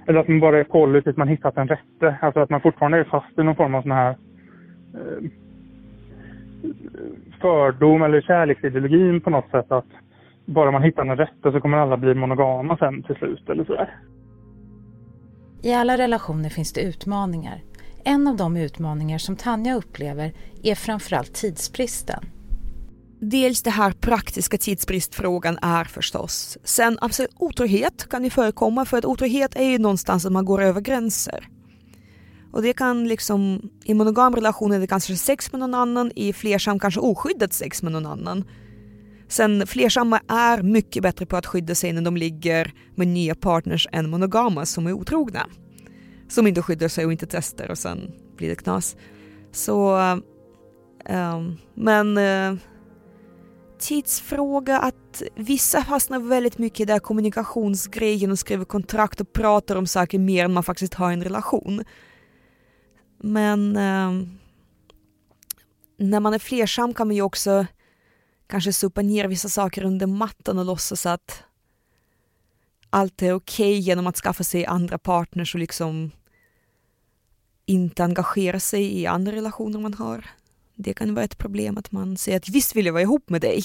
eller 0.05 0.19
att 0.19 0.27
man 0.27 0.39
bara 0.39 0.59
är 0.59 0.63
kollo 0.63 1.01
tills 1.01 1.17
man 1.17 1.27
hittat 1.27 1.57
en 1.57 1.67
rätte. 1.67 2.17
Alltså 2.21 2.39
att 2.39 2.49
man 2.49 2.61
fortfarande 2.61 2.97
är 2.97 3.03
fast 3.03 3.39
i 3.39 3.43
någon 3.43 3.55
form 3.55 3.75
av 3.75 3.81
sån 3.81 3.91
här 3.91 4.15
eh, 4.93 5.29
fördom 7.41 8.01
eller 8.01 8.21
kärleksideologin 8.21 9.21
på 9.21 9.29
något 9.29 9.51
sätt 9.51 9.71
att 9.71 9.89
bara 10.45 10.71
man 10.71 10.83
hittar 10.83 11.05
den 11.05 11.17
rätte 11.17 11.51
så 11.51 11.61
kommer 11.61 11.77
alla 11.77 11.97
bli 11.97 12.13
monogama 12.13 12.77
sen 12.77 13.03
till 13.03 13.15
slut 13.15 13.49
eller 13.49 13.65
sådär. 13.65 13.89
I 15.61 15.73
alla 15.73 15.97
relationer 15.97 16.49
finns 16.49 16.73
det 16.73 16.81
utmaningar. 16.81 17.61
En 18.07 18.27
av 18.27 18.35
de 18.35 18.57
utmaningar 18.57 19.17
som 19.17 19.35
Tanja 19.35 19.75
upplever 19.75 20.33
är 20.63 20.75
framförallt 20.75 21.33
tidsbristen. 21.33 22.25
Dels 23.21 23.63
det 23.63 23.69
här 23.69 23.91
praktiska 23.91 24.57
tidsbristfrågan 24.57 25.57
är 25.61 25.83
förstås. 25.83 26.57
Sen 26.63 26.97
absolut 27.01 27.31
otrohet 27.37 28.09
kan 28.09 28.23
ju 28.23 28.29
förekomma 28.29 28.85
för 28.85 28.97
att 28.97 29.05
otrohet 29.05 29.55
är 29.55 29.63
ju 29.63 29.77
någonstans 29.77 30.25
att 30.25 30.31
man 30.31 30.45
går 30.45 30.61
över 30.61 30.81
gränser. 30.81 31.47
Och 32.53 32.61
det 32.61 32.73
kan 32.73 33.07
liksom, 33.07 33.69
i 33.83 33.93
monogam 33.93 34.35
relation 34.35 34.71
är 34.71 34.79
det 34.79 34.87
kanske 34.87 35.15
sex 35.15 35.51
med 35.51 35.59
någon 35.59 35.73
annan, 35.73 36.11
i 36.15 36.33
flersam 36.33 36.79
kanske 36.79 36.99
oskyddat 36.99 37.53
sex 37.53 37.83
med 37.83 37.91
någon 37.91 38.05
annan. 38.05 38.43
Sen 39.27 39.67
flersamma 39.67 40.19
är 40.27 40.61
mycket 40.61 41.03
bättre 41.03 41.25
på 41.25 41.37
att 41.37 41.45
skydda 41.45 41.75
sig 41.75 41.93
när 41.93 42.01
de 42.01 42.17
ligger 42.17 42.73
med 42.95 43.07
nya 43.07 43.35
partners 43.35 43.87
än 43.91 44.09
monogama 44.09 44.65
som 44.65 44.87
är 44.87 44.93
otrogna. 44.93 45.47
Som 46.29 46.47
inte 46.47 46.61
skyddar 46.61 46.87
sig 46.87 47.05
och 47.05 47.11
inte 47.11 47.25
testar 47.25 47.71
och 47.71 47.77
sen 47.77 48.11
blir 48.37 48.49
det 48.49 48.55
knas. 48.55 48.95
Så 49.51 49.97
Um, 51.09 51.57
men 51.73 52.17
uh, 52.17 52.57
tidsfråga 53.79 54.79
att 54.79 55.23
vissa 55.35 55.83
fastnar 55.83 56.19
väldigt 56.19 56.57
mycket 56.57 56.79
i 56.79 56.85
den 56.85 56.99
kommunikationsgrejen 56.99 58.31
och 58.31 58.39
skriver 58.39 58.65
kontrakt 58.65 59.21
och 59.21 59.33
pratar 59.33 59.75
om 59.75 59.87
saker 59.87 60.19
mer 60.19 60.45
än 60.45 60.53
man 60.53 60.63
faktiskt 60.63 60.93
har 60.93 61.11
en 61.11 61.23
relation. 61.23 61.83
Men 63.17 63.77
uh, 63.77 64.27
när 65.97 66.19
man 66.19 66.33
är 66.33 66.39
flersam 66.39 66.93
kan 66.93 67.07
man 67.07 67.15
ju 67.15 67.21
också 67.21 67.65
kanske 68.47 68.73
sopa 68.73 69.01
ner 69.01 69.27
vissa 69.27 69.49
saker 69.49 69.83
under 69.83 70.07
mattan 70.07 70.59
och 70.59 70.65
låtsas 70.65 71.05
att 71.05 71.43
allt 72.89 73.21
är 73.21 73.33
okej 73.33 73.71
okay 73.71 73.79
genom 73.79 74.07
att 74.07 74.17
skaffa 74.17 74.43
sig 74.43 74.65
andra 74.65 74.97
partners 74.97 75.55
och 75.55 75.59
liksom 75.59 76.11
inte 77.65 78.03
engagera 78.03 78.59
sig 78.59 78.99
i 78.99 79.05
andra 79.05 79.31
relationer 79.31 79.79
man 79.79 79.93
har. 79.93 80.25
Det 80.75 80.93
kan 80.93 81.15
vara 81.15 81.25
ett 81.25 81.37
problem 81.37 81.77
att 81.77 81.91
man 81.91 82.17
säger 82.17 82.37
att 82.37 82.49
visst 82.49 82.75
vill 82.75 82.85
jag 82.85 82.93
vara 82.93 83.03
ihop 83.03 83.29
med 83.29 83.41
dig. 83.41 83.63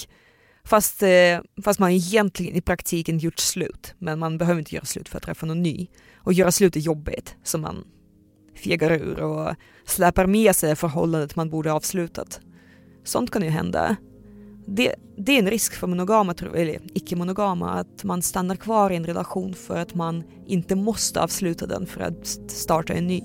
Fast, 0.63 1.03
eh, 1.03 1.39
fast 1.63 1.79
man 1.79 1.91
egentligen 1.91 2.55
i 2.55 2.61
praktiken 2.61 3.19
gjort 3.19 3.39
slut. 3.39 3.93
Men 3.97 4.19
man 4.19 4.37
behöver 4.37 4.59
inte 4.59 4.75
göra 4.75 4.85
slut 4.85 5.09
för 5.09 5.17
att 5.17 5.23
träffa 5.23 5.45
någon 5.45 5.63
ny. 5.63 5.87
Och 6.15 6.33
göra 6.33 6.51
slut 6.51 6.75
är 6.75 6.79
jobbigt, 6.79 7.35
så 7.43 7.57
man 7.57 7.83
fegar 8.55 8.91
ur 8.91 9.19
och 9.19 9.55
släpar 9.85 10.25
med 10.25 10.55
sig 10.55 10.75
förhållandet 10.75 11.35
man 11.35 11.49
borde 11.49 11.73
avslutat. 11.73 12.39
Sånt 13.03 13.31
kan 13.31 13.41
ju 13.41 13.49
hända. 13.49 13.95
Det, 14.77 14.95
det 15.17 15.31
är 15.31 15.39
en 15.39 15.49
risk 15.49 15.79
för 15.79 15.87
monogama, 15.87 16.33
eller 16.55 16.75
icke-monogama, 16.99 17.69
att 17.69 18.03
man 18.03 18.21
stannar 18.21 18.55
kvar 18.55 18.91
i 18.91 18.95
en 18.95 19.03
relation 19.03 19.53
för 19.53 19.77
att 19.81 19.95
man 19.95 20.23
inte 20.47 20.75
måste 20.75 21.23
avsluta 21.23 21.65
den 21.67 21.85
för 21.85 22.01
att 22.01 22.25
starta 22.65 22.93
en 22.93 23.07
ny. 23.07 23.21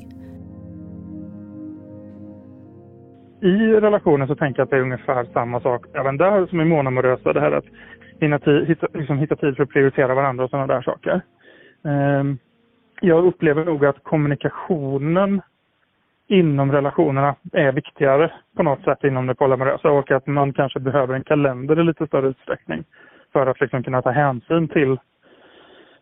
I 3.42 3.54
relationen 3.86 4.28
så 4.28 4.34
tänker 4.34 4.60
jag 4.60 4.64
att 4.64 4.70
det 4.70 4.76
är 4.76 4.80
ungefär 4.80 5.24
samma 5.32 5.60
sak 5.60 5.86
även 5.94 6.16
där 6.16 6.46
som 6.46 6.60
i 6.60 6.64
monomorösa. 6.64 7.32
Det 7.32 7.40
här 7.40 7.52
att 7.52 7.64
hinna 8.20 8.40
hitta, 8.66 8.86
liksom 8.94 9.18
hitta 9.18 9.36
tid 9.36 9.56
för 9.56 9.62
att 9.62 9.68
prioritera 9.68 10.14
varandra 10.14 10.44
och 10.44 10.50
sådana 10.50 10.74
där 10.74 10.82
saker. 10.82 11.20
Ehm, 11.84 12.38
jag 13.00 13.24
upplever 13.26 13.64
nog 13.64 13.86
att 13.86 14.02
kommunikationen 14.02 15.42
inom 16.26 16.72
relationerna 16.72 17.34
är 17.52 17.72
viktigare 17.72 18.32
på 18.56 18.62
något 18.62 18.84
sätt 18.84 19.04
inom 19.04 19.26
det 19.26 19.34
polyamorösa 19.34 19.90
och 19.90 20.10
att 20.10 20.26
man 20.26 20.52
kanske 20.52 20.80
behöver 20.80 21.14
en 21.14 21.24
kalender 21.24 21.80
i 21.80 21.84
lite 21.84 22.06
större 22.06 22.28
utsträckning 22.28 22.84
för 23.32 23.46
att 23.46 23.60
liksom 23.60 23.82
kunna 23.82 24.02
ta 24.02 24.10
hänsyn 24.10 24.68
till 24.68 24.92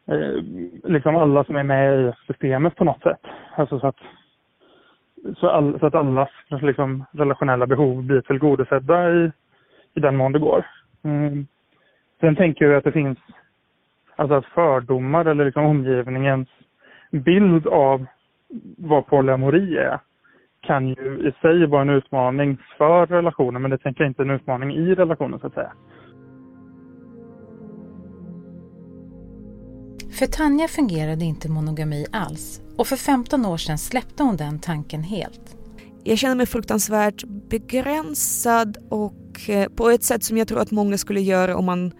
eh, 0.07 0.43
liksom 0.85 1.17
alla 1.17 1.45
som 1.45 1.57
är 1.57 1.63
med 1.63 2.01
i 2.01 2.13
systemet 2.27 2.77
på 2.77 2.85
något 2.85 3.03
sätt. 3.03 3.21
Alltså 3.57 3.81
så 3.81 3.87
att, 3.87 3.97
så, 5.37 5.49
all, 5.49 5.79
så 5.81 5.87
att 5.87 5.95
allas 5.95 6.31
liksom, 6.49 7.05
relationella 7.13 7.67
behov 7.67 8.03
blir 8.03 8.21
tillgodosedda 8.21 9.11
i, 9.13 9.33
i 9.95 10.01
den 10.01 10.17
mån 10.17 10.33
det 10.33 10.39
går. 10.39 10.67
Mm. 11.03 11.47
Sen 12.21 12.37
tänker 12.37 12.65
jag 12.65 12.75
att 12.75 12.85
det 12.85 12.93
finns 12.93 13.19
alltså 14.17 14.35
att 14.35 14.47
fördomar 14.47 15.25
eller 15.25 15.45
liksom 15.45 15.65
omgivningens 15.65 16.49
bild 17.11 17.67
av 17.67 18.07
vad 18.79 19.07
polyamori 19.07 19.77
är 19.77 19.99
kan 20.67 20.89
ju 20.89 21.29
i 21.29 21.33
sig 21.43 21.67
vara 21.67 21.83
en 21.83 21.91
utmaning 21.91 22.59
för 22.79 23.07
relationen 23.07 23.63
men 23.63 23.71
det 23.71 23.79
tänker 23.79 24.03
jag 24.05 24.11
inte 24.11 24.23
en 24.23 24.31
utmaning 24.31 24.71
i 24.71 24.95
relationen 24.95 25.41
så 25.41 25.47
att 25.47 25.55
säga. 25.55 25.73
För 30.19 30.27
Tanja 30.27 30.69
fungerade 30.69 31.25
inte 31.25 31.51
monogami 31.51 32.07
alls 32.13 32.63
och 32.79 32.87
för 32.87 32.97
15 32.97 33.47
år 33.47 33.57
sedan 33.57 33.79
släppte 33.79 34.23
hon 34.23 34.37
den 34.37 34.59
tanken 34.59 35.03
helt. 35.03 35.57
Jag 36.05 36.19
känner 36.19 36.35
mig 36.35 36.47
fruktansvärt 36.47 37.25
begränsad 37.25 38.77
och 38.91 39.51
eh, 39.51 39.69
på 39.69 39.91
ett 39.91 40.03
sätt 40.03 40.25
som 40.25 40.37
jag 40.37 40.49
tror 40.49 40.61
att 40.61 40.71
många 40.71 40.99
skulle 40.99 41.21
göra 41.21 41.57
om 41.57 41.65
man 41.65 41.93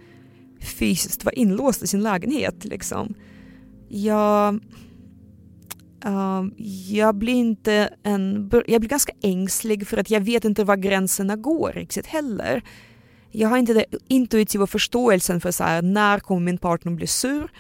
fysiskt 0.79 1.25
var 1.25 1.39
inlåst 1.39 1.83
i 1.83 1.87
sin 1.87 2.03
lägenhet. 2.03 2.65
Liksom. 2.65 3.15
Jag 3.89 4.61
Uh, 6.07 6.45
jag 6.89 7.15
blir 7.15 7.35
inte 7.35 7.95
en, 8.03 8.51
jag 8.67 8.81
blir 8.81 8.91
ganska 8.91 9.13
ängslig 9.23 9.87
för 9.87 9.97
att 9.97 10.11
jag 10.11 10.21
vet 10.21 10.45
inte 10.45 10.65
var 10.65 10.77
gränserna 10.77 11.37
går 11.37 11.73
riktigt 11.73 12.07
heller. 12.07 12.63
Jag 13.31 13.49
har 13.49 13.59
inte 13.59 13.73
den 13.73 13.85
intuitiva 14.09 14.67
förståelsen 14.67 15.41
för 15.41 15.51
så 15.51 15.65
här, 15.65 15.83
när 15.83 16.19
kommer 16.19 16.41
min 16.41 16.59
partner 16.59 16.93
bli 16.93 17.07
sur? 17.07 17.51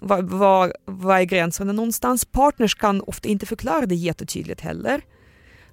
Var, 0.00 0.22
var, 0.22 0.72
var 0.84 1.18
är 1.18 1.24
gränserna 1.24 1.72
någonstans? 1.72 2.24
Partners 2.24 2.74
kan 2.74 3.00
ofta 3.00 3.28
inte 3.28 3.46
förklara 3.46 3.86
det 3.86 3.94
jättetydligt 3.94 4.60
heller. 4.60 5.02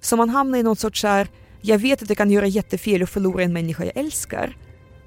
Så 0.00 0.16
man 0.16 0.28
hamnar 0.28 0.58
i 0.58 0.62
någon 0.62 0.76
sorts 0.76 1.00
så 1.00 1.08
här, 1.08 1.28
jag 1.60 1.78
vet 1.78 2.02
att 2.02 2.08
jag 2.08 2.18
kan 2.18 2.30
göra 2.30 2.46
jättefel 2.46 3.02
och 3.02 3.08
förlora 3.08 3.42
en 3.42 3.52
människa 3.52 3.84
jag 3.84 3.96
älskar. 3.96 4.56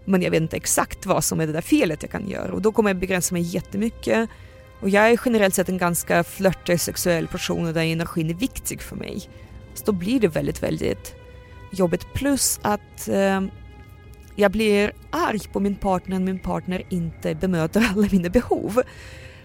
Men 0.05 0.21
jag 0.21 0.31
vet 0.31 0.41
inte 0.41 0.57
exakt 0.57 1.05
vad 1.05 1.23
som 1.23 1.39
är 1.39 1.47
det 1.47 1.53
där 1.53 1.61
felet 1.61 2.03
jag 2.03 2.11
kan 2.11 2.29
göra 2.29 2.51
och 2.53 2.61
då 2.61 2.71
kommer 2.71 2.89
jag 2.89 2.97
begränsa 2.97 3.33
mig 3.35 3.41
jättemycket 3.41 4.29
och 4.79 4.89
jag 4.89 5.09
är 5.09 5.19
generellt 5.25 5.55
sett 5.55 5.69
en 5.69 5.77
ganska 5.77 6.23
flörtig 6.23 6.81
sexuell 6.81 7.27
person 7.27 7.67
och 7.67 7.73
där 7.73 7.81
energin 7.81 8.29
är 8.29 8.33
viktig 8.33 8.81
för 8.81 8.95
mig. 8.95 9.29
Så 9.73 9.85
då 9.85 9.91
blir 9.91 10.19
det 10.19 10.27
väldigt, 10.27 10.63
väldigt 10.63 11.15
jobbigt. 11.71 12.13
Plus 12.13 12.59
att 12.63 13.07
eh, 13.07 13.41
jag 14.35 14.51
blir 14.51 14.91
arg 15.09 15.39
på 15.53 15.59
min 15.59 15.75
partner 15.75 16.19
när 16.19 16.25
min 16.25 16.39
partner 16.39 16.83
inte 16.89 17.35
bemöter 17.35 17.87
alla 17.91 18.07
mina 18.11 18.29
behov. 18.29 18.81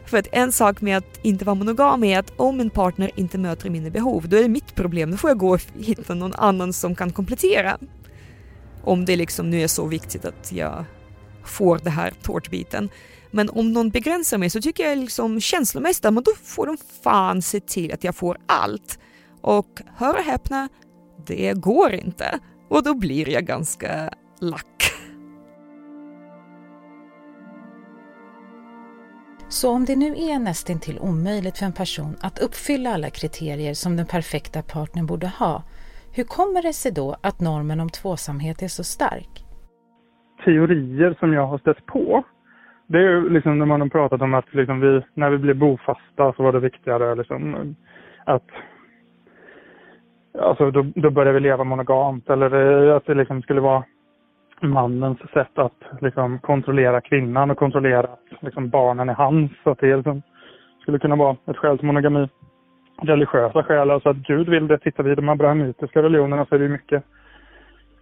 För 0.07 0.19
att 0.19 0.29
en 0.33 0.53
sak 0.53 0.81
med 0.81 0.97
att 0.97 1.21
inte 1.23 1.45
vara 1.45 1.55
monogam 1.55 2.05
är 2.05 2.19
att 2.19 2.33
om 2.37 2.57
min 2.57 2.71
partner 2.71 3.11
inte 3.15 3.39
möter 3.39 3.71
mina 3.71 3.91
behov, 3.91 4.29
då 4.29 4.37
är 4.37 4.43
det 4.43 4.49
mitt 4.49 4.75
problem. 4.75 5.11
Då 5.11 5.17
får 5.17 5.31
jag 5.31 5.39
gå 5.39 5.55
och 5.55 5.61
hitta 5.79 6.15
någon 6.15 6.35
annan 6.35 6.73
som 6.73 6.95
kan 6.95 7.13
komplettera. 7.13 7.79
Om 8.85 9.05
det 9.05 9.17
liksom 9.17 9.51
nu 9.51 9.63
är 9.63 9.69
så 9.69 9.87
viktigt 9.87 10.25
att 10.25 10.53
jag 10.53 10.85
får 11.45 11.79
det 11.79 11.91
här 11.91 12.13
tårtbiten. 12.23 12.89
Men 13.31 13.51
om 13.51 13.73
någon 13.73 13.91
begränsar 13.91 14.39
mig 14.39 14.51
så 14.51 14.63
tycker 14.63 14.89
jag 14.89 14.99
liksom 14.99 15.41
känslomässigt 15.41 16.05
att 16.05 16.25
då 16.25 16.33
får 16.45 16.67
de 16.67 16.77
fan 17.03 17.43
se 17.43 17.61
till 17.61 17.93
att 17.93 18.05
jag 18.05 18.17
får 18.17 18.39
allt. 18.47 18.99
Och 19.41 19.81
hör 19.97 20.15
och 20.15 20.25
häpna, 20.25 20.69
det 21.27 21.53
går 21.53 21.93
inte. 21.93 22.39
Och 22.71 22.83
då 22.83 22.95
blir 22.95 23.29
jag 23.29 23.47
ganska 23.47 24.15
lack. 24.41 24.93
Så 29.49 29.71
om 29.71 29.85
det 29.85 29.97
nu 29.97 30.17
är 30.17 30.39
nästintill 30.39 30.99
omöjligt 30.99 31.59
för 31.59 31.67
en 31.67 31.73
person 31.73 32.17
att 32.21 32.39
uppfylla 32.39 32.95
alla 32.95 33.11
kriterier 33.11 33.75
som 33.75 33.97
den 33.97 34.07
perfekta 34.07 34.63
partnern 34.63 35.07
borde 35.07 35.29
ha, 35.29 35.63
hur 36.13 36.25
kommer 36.25 36.63
det 36.63 36.73
sig 36.73 36.93
då 36.93 37.17
att 37.21 37.41
normen 37.41 37.81
om 37.81 37.91
tvåsamhet 37.91 38.63
är 38.63 38.69
så 38.69 38.85
stark? 38.85 39.45
Teorier 40.45 41.17
som 41.19 41.33
jag 41.33 41.47
har 41.47 41.59
stött 41.59 41.87
på 41.87 42.25
det 42.87 42.99
är 42.99 43.03
ju 43.03 43.31
liksom 43.31 43.59
när 43.59 43.67
man 43.67 43.81
har 43.81 43.89
pratat 43.89 44.23
om 44.23 44.35
att 44.35 44.55
liksom 44.55 44.81
vi, 44.81 45.03
när 45.15 45.31
vi 45.31 45.39
blev 45.39 45.57
bofasta 45.57 46.33
så 46.33 46.43
var 46.43 46.53
det 46.53 46.61
viktigare 46.61 47.15
liksom 47.15 47.75
att 48.25 48.45
Alltså 50.39 50.71
då, 50.71 50.87
då 50.95 51.11
började 51.11 51.33
vi 51.33 51.41
leva 51.41 51.65
monogamt 51.65 52.31
eller 52.31 52.87
att 52.89 53.07
det 53.07 53.15
liksom 53.15 53.43
skulle 53.43 53.61
vara 53.61 53.85
mannens 54.61 55.19
sätt 55.33 55.59
att 55.59 55.83
liksom 56.01 56.39
kontrollera 56.39 57.01
kvinnan 57.01 57.51
och 57.51 57.59
kontrollera 57.59 58.01
att 58.01 58.43
liksom 58.43 58.69
barnen 58.69 59.09
är 59.09 59.15
hans. 59.15 59.51
Så 59.65 59.71
att 59.71 59.79
det 59.79 59.97
liksom 59.97 60.23
skulle 60.81 60.99
kunna 60.99 61.17
vara 61.17 61.37
ett 61.47 61.57
skäl 61.57 61.79
till 61.79 61.87
monogami. 61.87 62.29
Religiösa 63.03 63.63
skäl, 63.63 63.91
alltså 63.91 64.09
att 64.09 64.17
Gud 64.17 64.49
vill 64.49 64.67
det. 64.67 64.79
Tittar 64.79 65.05
vi 65.05 65.13
i 65.13 65.15
de 65.15 65.29
abrahamitiska 65.29 66.03
religionerna 66.03 66.47
så 66.47 66.55
är 66.55 66.59
det 66.59 66.69
mycket 66.69 67.05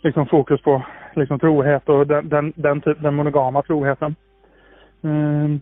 liksom 0.03 0.27
fokus 0.27 0.63
på 0.63 0.83
liksom 1.15 1.39
trohet 1.39 1.89
och 1.89 2.07
den, 2.07 2.29
den, 2.29 2.53
den, 2.57 2.81
typ, 2.81 3.03
den 3.03 3.15
monogama 3.15 3.63
troheten. 3.63 4.15
Mm. 5.03 5.61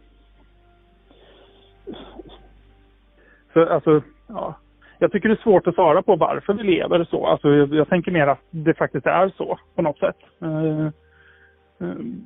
Så 3.52 3.68
alltså, 3.68 4.02
ja. 4.26 4.54
Jag 4.98 5.12
tycker 5.12 5.28
det 5.28 5.34
är 5.34 5.42
svårt 5.42 5.66
att 5.66 5.74
svara 5.74 6.02
på 6.02 6.16
varför 6.16 6.52
vi 6.52 6.62
lever 6.62 7.04
så. 7.04 7.26
Alltså, 7.26 7.48
jag, 7.50 7.74
jag 7.74 7.88
tänker 7.88 8.12
mer 8.12 8.26
att 8.26 8.42
det 8.50 8.74
faktiskt 8.74 9.06
är 9.06 9.28
så 9.36 9.58
på 9.74 9.82
något 9.82 9.98
sätt. 9.98 10.16
Uh, 10.42 10.88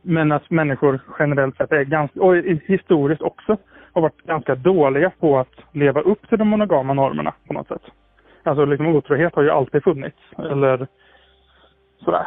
men 0.03 0.33
att 0.33 0.51
människor 0.51 1.01
generellt 1.19 1.57
sett 1.57 1.73
är 1.73 1.85
ganska, 1.85 2.21
och 2.21 2.37
historiskt 2.67 3.23
också, 3.23 3.57
har 3.93 4.03
varit 4.03 4.23
ganska 4.23 4.55
dåliga 4.55 5.11
på 5.21 5.39
att 5.39 5.55
leva 5.73 6.01
upp 6.01 6.29
till 6.29 6.39
de 6.39 6.49
monogama 6.49 6.95
normerna 6.95 7.35
på 7.47 7.53
något 7.53 7.69
sätt. 7.69 7.83
Alltså 8.43 8.65
liksom 8.65 8.87
otrohet 8.87 9.35
har 9.35 9.43
ju 9.43 9.51
alltid 9.51 9.85
funnits, 9.85 10.19
eller 10.39 10.87
sådär. 12.05 12.27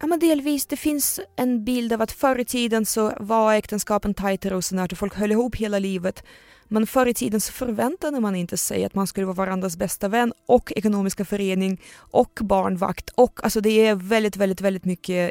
Ja 0.00 0.06
men 0.06 0.18
delvis, 0.18 0.66
det 0.66 0.76
finns 0.76 1.20
en 1.36 1.64
bild 1.64 1.92
av 1.92 2.02
att 2.02 2.12
förr 2.12 2.38
i 2.38 2.44
tiden 2.44 2.86
så 2.86 3.12
var 3.20 3.54
äktenskapen 3.54 4.14
tajtare 4.14 4.56
och 4.56 4.64
sådär 4.64 4.88
och 4.92 4.98
folk 4.98 5.14
höll 5.14 5.32
ihop 5.32 5.56
hela 5.56 5.78
livet. 5.78 6.24
Men 6.68 6.86
förr 6.86 7.06
i 7.06 7.14
tiden 7.14 7.40
så 7.40 7.52
förväntade 7.52 8.20
man 8.20 8.36
inte 8.36 8.56
sig 8.56 8.84
att 8.84 8.94
man 8.94 9.06
skulle 9.06 9.26
vara 9.26 9.34
varandras 9.34 9.76
bästa 9.76 10.08
vän 10.08 10.32
och 10.46 10.72
ekonomiska 10.76 11.24
förening 11.24 11.80
och 11.96 12.38
barnvakt 12.42 13.10
och 13.14 13.40
alltså 13.44 13.60
det 13.60 13.86
är 13.86 13.94
väldigt, 13.94 14.36
väldigt, 14.36 14.60
väldigt 14.60 14.84
mycket 14.84 15.30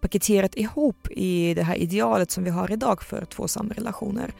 paketerat 0.00 0.54
ihop 0.54 1.08
i 1.10 1.54
det 1.54 1.62
här 1.62 1.76
idealet 1.76 2.30
som 2.30 2.44
vi 2.44 2.50
har 2.50 2.72
idag 2.72 3.02
för 3.02 3.24
tvåsamma 3.24 3.74
relationer. 3.74 4.34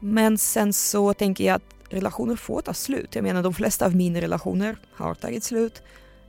Men 0.00 0.38
sen 0.38 0.72
så 0.72 1.14
tänker 1.14 1.44
jag 1.44 1.56
att 1.56 1.75
relationer 1.90 2.36
får 2.36 2.60
ta 2.60 2.74
slut. 2.74 3.14
Jag 3.14 3.22
menar 3.22 3.42
de 3.42 3.54
flesta 3.54 3.86
av 3.86 3.96
mina 3.96 4.20
relationer 4.20 4.76
har 4.92 5.14
tagit 5.14 5.44
slut. 5.44 5.82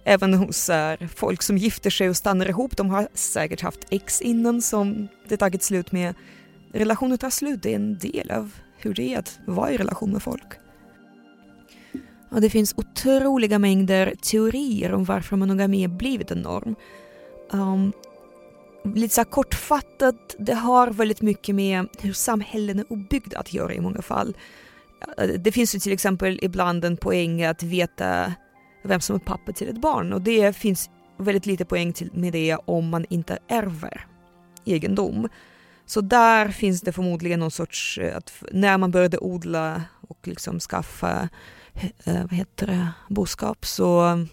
Även 0.04 0.34
hos 0.34 0.68
här, 0.70 1.10
folk 1.16 1.42
som 1.42 1.58
gifter 1.58 1.90
sig 1.90 2.10
och 2.10 2.18
stannar 2.18 2.50
ihop, 2.50 2.78
de 2.78 2.90
har 2.90 3.08
säkert 3.14 3.62
haft 3.62 3.80
ex 3.90 4.22
innan 4.22 4.62
som 4.62 5.08
det 5.28 5.38
tagit 5.38 5.64
slut 5.64 5.92
med. 5.92 6.16
Relationer 6.74 7.18
tar 7.18 7.30
slut, 7.30 7.64
det 7.64 7.72
är 7.72 7.76
en 7.76 7.98
del 7.98 8.32
av 8.32 8.52
hur 8.78 8.94
det 8.94 9.14
är 9.14 9.20
att 9.20 9.40
vara 9.46 9.72
i 9.72 9.78
relation 9.78 10.12
med 10.12 10.24
folk. 10.24 10.54
Och 12.30 12.42
det 12.42 12.50
finns 12.50 12.74
otroliga 12.78 13.60
mängder 13.60 14.14
teorier 14.22 14.94
om 14.94 15.04
varför 15.04 15.36
monogami 15.36 15.88
blivit 15.88 16.32
en 16.32 16.42
norm. 16.42 16.76
Um, 17.52 17.94
lite 18.96 19.16
så 19.16 19.24
kortfattat, 19.26 20.36
det 20.40 20.54
har 20.54 20.88
väldigt 20.88 21.22
mycket 21.22 21.56
med 21.56 21.88
hur 22.00 22.14
samhällen 22.14 22.80
är 22.80 22.86
uppbyggda 22.90 23.40
att 23.40 23.54
göra 23.54 23.74
i 23.74 23.80
många 23.80 24.02
fall. 24.02 24.38
Det 25.40 25.52
finns 25.52 25.76
ju 25.76 25.80
till 25.80 25.94
exempel 25.94 26.40
ibland 26.42 26.86
en 26.86 26.98
poäng 26.98 27.44
att 27.44 27.64
veta 27.64 28.34
vem 28.84 29.02
som 29.02 29.16
är 29.16 29.20
pappa 29.20 29.52
till 29.52 29.70
ett 29.70 29.82
barn 29.82 30.14
och 30.14 30.22
det 30.22 30.56
finns 30.56 30.90
väldigt 31.18 31.46
lite 31.46 31.66
poäng 31.66 31.94
till, 31.94 32.10
med 32.14 32.34
det 32.34 32.58
om 32.66 32.90
man 32.90 33.06
inte 33.10 33.38
ärver 33.48 34.06
egendom. 34.66 35.30
Så 35.86 36.02
där 36.02 36.50
finns 36.50 36.82
det 36.82 36.92
förmodligen 36.92 37.40
någon 37.40 37.52
sorts, 37.52 37.98
eh, 37.98 38.18
att 38.18 38.34
när 38.52 38.78
man 38.78 38.92
började 38.92 39.18
odla 39.18 39.84
och 40.08 40.28
liksom 40.28 40.60
skaffa 40.60 41.30
eh, 42.06 42.22
vad 42.22 42.34
heter 42.34 42.68
det, 42.68 42.92
boskap 43.10 43.66
så 43.66 44.26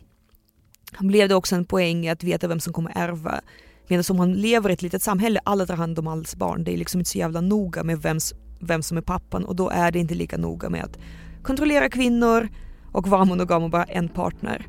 blev 0.98 1.28
det 1.28 1.34
också 1.34 1.56
en 1.56 1.64
poäng 1.64 2.08
att 2.08 2.22
veta 2.22 2.48
vem 2.48 2.60
som 2.60 2.72
kommer 2.72 2.92
ärva. 2.94 3.40
Medan 3.88 4.04
om 4.10 4.16
man 4.16 4.32
lever 4.32 4.70
i 4.70 4.72
ett 4.72 4.82
litet 4.82 5.02
samhälle, 5.02 5.40
alla 5.44 5.66
tar 5.66 5.76
hand 5.76 5.98
om 5.98 6.06
alls 6.06 6.36
barn, 6.36 6.64
det 6.64 6.72
är 6.72 6.76
liksom 6.76 7.00
inte 7.00 7.10
så 7.10 7.18
jävla 7.18 7.40
noga 7.40 7.82
med 7.82 8.02
vems, 8.02 8.34
vem 8.64 8.82
som 8.82 8.96
är 8.96 9.02
pappan 9.02 9.44
och 9.44 9.56
då 9.56 9.70
är 9.70 9.90
det 9.90 9.98
inte 9.98 10.14
lika 10.14 10.36
noga 10.36 10.70
med 10.70 10.84
att 10.84 10.98
kontrollera 11.42 11.88
kvinnor 11.88 12.48
och 12.92 13.08
vara 13.08 13.24
monogam 13.24 13.62
och 13.62 13.70
bara 13.70 13.84
en 13.84 14.08
partner. 14.08 14.66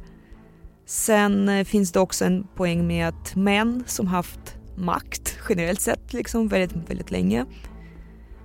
Sen 0.86 1.50
eh, 1.50 1.66
finns 1.66 1.92
det 1.92 2.00
också 2.00 2.26
en 2.26 2.48
poäng 2.56 2.88
med 2.88 3.08
att 3.08 3.36
män 3.36 3.84
som 3.88 4.08
haft 4.08 4.58
makt 4.78 5.38
generellt 5.50 5.82
sett 5.82 6.14
liksom 6.14 6.48
väldigt, 6.48 6.90
väldigt 6.90 7.12
länge 7.12 7.46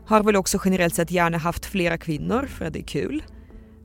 har 0.07 0.23
väl 0.23 0.37
också 0.37 0.59
generellt 0.65 0.95
sett 0.95 1.11
gärna 1.11 1.39
haft 1.39 1.67
flera 1.67 1.99
kvinnor 1.99 2.47
för 2.47 2.65
att 2.65 2.73
det 2.73 2.79
är 2.79 2.87
kul. 2.87 3.23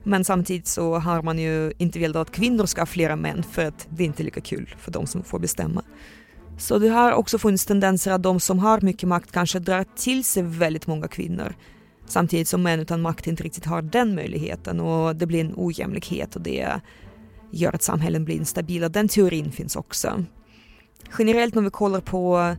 Men 0.04 0.24
samtidigt 0.24 0.66
så 0.66 0.98
har 0.98 1.22
man 1.22 1.38
ju 1.38 1.72
inte 1.78 1.98
velat 1.98 2.16
att 2.16 2.34
kvinnor 2.34 2.66
ska 2.66 2.80
ha 2.80 2.86
flera 2.86 3.16
män 3.16 3.42
för 3.42 3.64
att 3.64 3.86
det 3.90 4.02
är 4.02 4.06
inte 4.06 4.22
lika 4.22 4.40
kul 4.40 4.74
för 4.78 4.92
de 4.92 5.06
som 5.06 5.22
får 5.22 5.38
bestämma. 5.38 5.82
Så 6.58 6.78
det 6.78 6.88
har 6.88 7.12
också 7.12 7.38
funnits 7.38 7.66
tendenser 7.66 8.12
att 8.12 8.22
de 8.22 8.40
som 8.40 8.58
har 8.58 8.80
mycket 8.80 9.08
makt 9.08 9.32
kanske 9.32 9.58
drar 9.58 9.84
till 9.96 10.24
sig 10.24 10.42
väldigt 10.42 10.86
många 10.86 11.08
kvinnor. 11.08 11.54
Samtidigt 12.06 12.48
som 12.48 12.62
män 12.62 12.80
utan 12.80 13.02
makt 13.02 13.26
inte 13.26 13.42
riktigt 13.42 13.64
har 13.64 13.82
den 13.82 14.14
möjligheten 14.14 14.80
och 14.80 15.16
det 15.16 15.26
blir 15.26 15.40
en 15.40 15.54
ojämlikhet 15.56 16.36
och 16.36 16.42
det 16.42 16.80
gör 17.50 17.74
att 17.74 17.82
samhällen 17.82 18.24
blir 18.24 18.36
instabila. 18.36 18.88
Den 18.88 19.08
teorin 19.08 19.52
finns 19.52 19.76
också. 19.76 20.24
Generellt 21.18 21.54
när 21.54 21.62
vi 21.62 21.70
kollar 21.70 22.00
på 22.00 22.56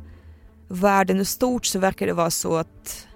världen 0.67 1.19
i 1.19 1.25
stort 1.25 1.65
så 1.65 1.79
verkar 1.79 2.07
det 2.07 2.13
vara 2.13 2.31
så 2.31 2.55
att 2.55 3.07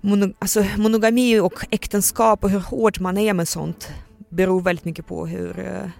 mono, 0.00 0.34
alltså 0.38 0.64
monogami 0.76 1.38
och 1.38 1.66
äktenskap 1.70 2.44
och 2.44 2.50
hur 2.50 2.60
hård 2.60 3.00
man 3.00 3.18
är 3.18 3.34
med 3.34 3.48
sånt 3.48 3.92
beror 4.28 4.60
väldigt 4.60 4.84
mycket 4.84 5.06
på 5.06 5.26
hur 5.26 5.58
uh, 5.58 5.90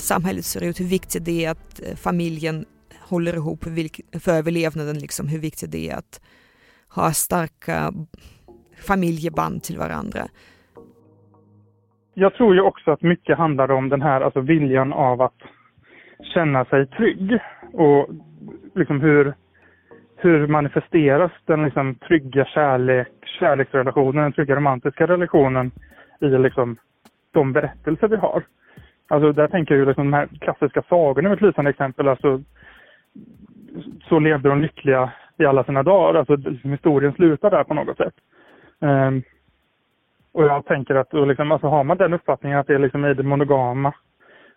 samhället 0.00 0.44
ser 0.44 0.64
ut, 0.64 0.80
hur 0.80 0.84
viktigt 0.84 1.24
det 1.24 1.44
är 1.44 1.50
att 1.50 1.80
eh, 1.82 1.96
familjen 1.96 2.64
håller 3.00 3.34
ihop 3.34 3.64
för 4.24 4.32
överlevnaden, 4.32 4.98
liksom, 4.98 5.28
hur 5.28 5.38
viktigt 5.38 5.72
det 5.72 5.90
är 5.90 5.96
att 5.96 6.20
ha 6.94 7.10
starka 7.10 7.92
familjeband 8.86 9.62
till 9.62 9.78
varandra. 9.78 10.20
Jag 12.14 12.34
tror 12.34 12.54
ju 12.54 12.60
också 12.60 12.90
att 12.90 13.02
mycket 13.02 13.38
handlar 13.38 13.70
om 13.70 13.88
den 13.88 14.02
här 14.02 14.20
alltså 14.20 14.40
viljan 14.40 14.92
av 14.92 15.22
att 15.22 15.40
känna 16.34 16.64
sig 16.64 16.86
trygg 16.86 17.38
och 17.72 18.08
liksom 18.74 19.00
hur 19.00 19.34
hur 20.22 20.46
manifesteras 20.46 21.32
den 21.46 21.64
liksom 21.64 21.94
trygga 21.94 22.44
kärlek, 22.44 23.08
kärleksrelationen, 23.40 24.22
den 24.22 24.32
trygga 24.32 24.56
romantiska 24.56 25.06
relationen 25.06 25.70
i 26.20 26.26
liksom 26.26 26.76
de 27.32 27.52
berättelser 27.52 28.08
vi 28.08 28.16
har. 28.16 28.44
Alltså 29.08 29.32
där 29.32 29.48
tänker 29.48 29.74
jag 29.74 29.80
ju 29.80 29.86
liksom 29.86 30.10
de 30.10 30.16
här 30.16 30.28
klassiska 30.40 30.82
sagorna 30.82 31.28
är 31.28 31.34
ett 31.34 31.40
lysande 31.40 31.70
exempel. 31.70 32.08
Alltså, 32.08 32.40
så 34.08 34.18
levde 34.18 34.48
de 34.48 34.62
lyckliga 34.62 35.12
i 35.38 35.46
alla 35.46 35.64
sina 35.64 35.82
dagar. 35.82 36.18
Alltså 36.18 36.36
liksom 36.36 36.70
historien 36.70 37.12
slutar 37.12 37.50
där 37.50 37.64
på 37.64 37.74
något 37.74 37.96
sätt. 37.96 38.14
Um, 38.80 39.22
och 40.32 40.44
jag 40.44 40.66
tänker 40.66 40.94
att 40.94 41.12
liksom, 41.12 41.52
alltså, 41.52 41.66
har 41.66 41.84
man 41.84 41.96
den 41.96 42.12
uppfattningen 42.12 42.58
att 42.58 42.66
det 42.66 42.74
är 42.74 42.78
liksom 42.78 43.04
i 43.04 43.14
det 43.14 43.22
monogama 43.22 43.94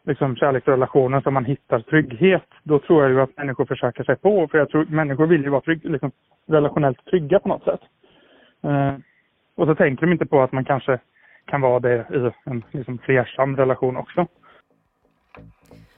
liksom 0.05 0.35
kärleksrelationen 0.35 1.21
som 1.21 1.33
man 1.33 1.45
hittar 1.45 1.79
trygghet, 1.79 2.47
då 2.63 2.79
tror 2.79 3.03
jag 3.03 3.11
ju 3.11 3.21
att 3.21 3.37
människor 3.37 3.65
försöker 3.65 4.03
sig 4.03 4.15
på. 4.15 4.47
För 4.47 4.57
jag 4.57 4.69
tror 4.69 4.85
människor 4.85 5.27
vill 5.27 5.43
ju 5.43 5.49
vara 5.49 5.61
trygg, 5.61 5.85
liksom, 5.85 6.11
relationellt 6.47 7.05
trygga 7.05 7.39
på 7.39 7.49
något 7.49 7.63
sätt. 7.63 7.81
Eh, 8.63 8.93
och 9.55 9.67
så 9.67 9.75
tänker 9.75 10.05
de 10.05 10.11
inte 10.11 10.25
på 10.25 10.41
att 10.41 10.51
man 10.51 10.65
kanske 10.65 10.99
kan 11.47 11.61
vara 11.61 11.79
det 11.79 11.95
i 11.95 12.49
en 12.49 12.63
liksom, 12.71 12.97
flersam 12.97 13.57
relation 13.57 13.97
också. 13.97 14.27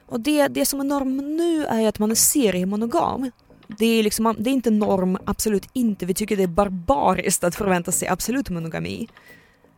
Och 0.06 0.20
det, 0.20 0.48
det 0.48 0.64
som 0.64 0.80
är 0.80 0.84
norm 0.84 1.36
nu 1.36 1.64
är 1.64 1.88
att 1.88 1.98
man 1.98 2.10
är 2.10 2.14
seriemonogam. 2.14 3.30
Det 3.66 3.86
är, 3.86 4.02
liksom, 4.02 4.36
det 4.38 4.50
är 4.50 4.54
inte 4.54 4.70
norm, 4.70 5.18
absolut 5.24 5.68
inte. 5.72 6.06
Vi 6.06 6.14
tycker 6.14 6.36
det 6.36 6.42
är 6.42 6.46
barbariskt 6.46 7.44
att 7.44 7.54
förvänta 7.54 7.92
sig 7.92 8.08
absolut 8.08 8.50
monogami. 8.50 9.08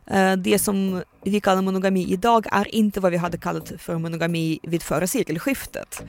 Eh, 0.07 0.33
det 0.33 0.59
som 0.59 1.03
vi 1.23 1.39
kallar 1.39 1.61
monogami 1.61 2.03
idag 2.03 2.45
är 2.51 2.75
inte 2.75 2.99
vad 2.99 3.11
vi 3.11 3.17
hade 3.17 3.37
kallat 3.37 3.71
för 3.77 3.97
monogami 3.97 4.59
vid 4.63 4.83
förra 4.83 5.07
sekelskiftet. 5.07 6.03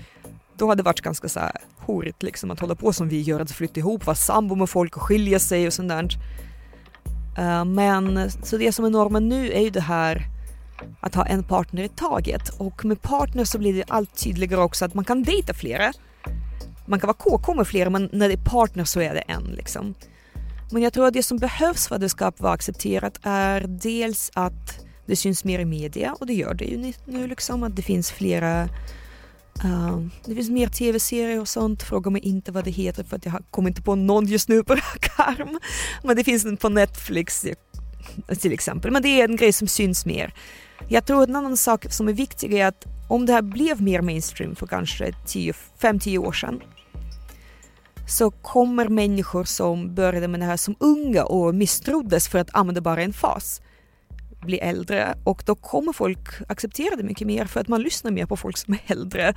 Då 0.57 0.69
hade 0.69 0.83
det 0.83 0.85
varit 0.85 1.01
ganska 1.01 1.29
så 1.29 1.41
här 1.41 1.53
horigt 1.79 2.23
liksom 2.23 2.51
att 2.51 2.61
hålla 2.61 2.75
på 2.75 2.93
som 2.93 3.09
vi 3.09 3.21
gör, 3.21 3.41
att 3.41 3.51
flytta 3.51 3.81
ihop, 3.81 4.07
vara 4.07 4.15
sambo 4.15 4.55
med 4.55 4.71
folk 4.71 4.97
och 4.97 5.03
skilja 5.03 5.39
sig 5.39 5.67
och 5.67 5.73
sånt 5.73 5.89
där. 5.89 6.09
Eh, 7.39 7.65
men 7.65 8.31
så 8.31 8.57
det 8.57 8.73
som 8.73 8.85
är 8.85 8.91
normen 8.91 9.29
nu 9.29 9.53
är 9.53 9.61
ju 9.61 9.71
det 9.71 9.81
här 9.81 10.27
att 11.01 11.15
ha 11.15 11.27
en 11.27 11.43
partner 11.43 11.83
i 11.83 11.89
taget 11.89 12.49
och 12.49 12.85
med 12.85 13.03
partner 13.03 13.45
så 13.45 13.59
blir 13.59 13.75
det 13.75 13.85
allt 13.89 14.17
tydligare 14.25 14.63
också 14.63 14.85
att 14.85 14.95
man 14.95 15.05
kan 15.05 15.23
dejta 15.23 15.55
flera. 15.55 15.93
Man 16.87 17.01
kan 17.01 17.07
vara 17.07 17.17
KK 17.17 17.55
med 17.55 17.67
flera 17.67 17.91
men 17.91 18.09
när 18.13 18.29
det 18.29 18.35
är 18.35 18.51
partner 18.51 18.85
så 18.85 19.01
är 19.01 19.15
det 19.15 19.21
en 19.21 19.45
liksom. 19.45 19.95
Men 20.73 20.83
jag 20.83 20.93
tror 20.93 21.07
att 21.07 21.15
det 21.15 21.23
som 21.23 21.39
behövs 21.39 21.89
för 21.89 21.95
att 21.95 22.01
det 22.01 22.09
ska 22.09 22.33
vara 22.39 22.53
accepterat 22.53 23.19
är 23.23 23.61
dels 23.69 24.31
att 24.35 24.85
det 25.07 25.17
syns 25.17 25.45
mer 25.45 25.59
i 25.59 25.65
media 25.65 26.17
och 26.21 26.27
det 26.27 26.35
gör 26.35 26.55
det 26.55 26.65
ju 26.65 26.93
nu 27.05 27.27
liksom 27.27 27.63
att 27.63 27.77
det 27.77 27.83
finns 27.83 28.11
flera 28.11 28.69
uh, 29.65 30.07
det 30.25 30.35
finns 30.35 30.51
mer 30.51 30.69
tv-serier 30.69 31.41
och 31.41 31.49
sånt. 31.49 31.83
Fråga 31.83 32.11
mig 32.11 32.23
inte 32.23 32.53
vad 32.53 32.65
det 32.65 32.71
heter 32.71 33.05
för 33.05 33.17
att 33.17 33.27
jag 33.27 33.45
kommer 33.51 33.69
inte 33.69 33.83
på 33.83 33.95
någon 33.95 34.27
just 34.27 34.49
nu 34.49 34.65
på 34.65 34.75
rak 34.75 35.11
arm. 35.17 35.59
Men 36.03 36.17
det 36.17 36.25
finns 36.25 36.45
en 36.45 36.57
på 36.57 36.69
Netflix 36.69 37.45
eh, 37.45 37.55
till 38.41 38.53
exempel. 38.53 38.91
Men 38.91 39.03
det 39.03 39.09
är 39.09 39.29
en 39.29 39.37
grej 39.37 39.53
som 39.53 39.69
syns 39.69 40.07
mer. 40.07 40.35
Jag 40.89 41.07
tror 41.07 41.23
att 41.23 41.29
en 41.29 41.37
annan 41.37 41.57
sak 41.57 41.93
som 41.93 42.09
är 42.09 42.13
viktig 42.13 42.55
är 42.55 42.67
att 42.67 42.87
om 43.09 43.27
det 43.27 43.33
här 43.33 43.43
blev 43.43 43.83
mer 43.83 44.01
mainstream 44.01 44.55
för 44.55 44.67
kanske 44.67 45.13
5-10 45.81 46.19
år 46.19 46.33
sedan 46.33 46.61
så 48.09 48.31
kommer 48.31 48.89
människor 48.89 49.45
som 49.45 49.95
började 49.95 50.29
med 50.29 50.41
det 50.41 50.47
här 50.47 50.57
som 50.57 50.77
unga 50.81 51.25
och 51.25 51.55
misstroddes 51.55 52.29
för 52.29 52.39
att 52.39 52.55
använda 52.55 52.81
bara 52.81 53.03
en 53.03 53.13
fas 53.13 53.61
bli 54.47 54.59
äldre 54.59 55.15
och 55.25 55.43
då 55.47 55.55
kommer 55.55 55.93
folk 55.93 56.29
acceptera 56.49 56.97
det 56.97 57.03
mycket 57.03 57.27
mer 57.27 57.45
för 57.45 57.61
att 57.61 57.69
man 57.69 57.83
lyssnar 57.83 58.11
mer 58.11 58.27
på 58.27 58.37
folk 58.37 58.57
som 58.57 58.75
är 58.75 58.81
äldre. 58.87 59.35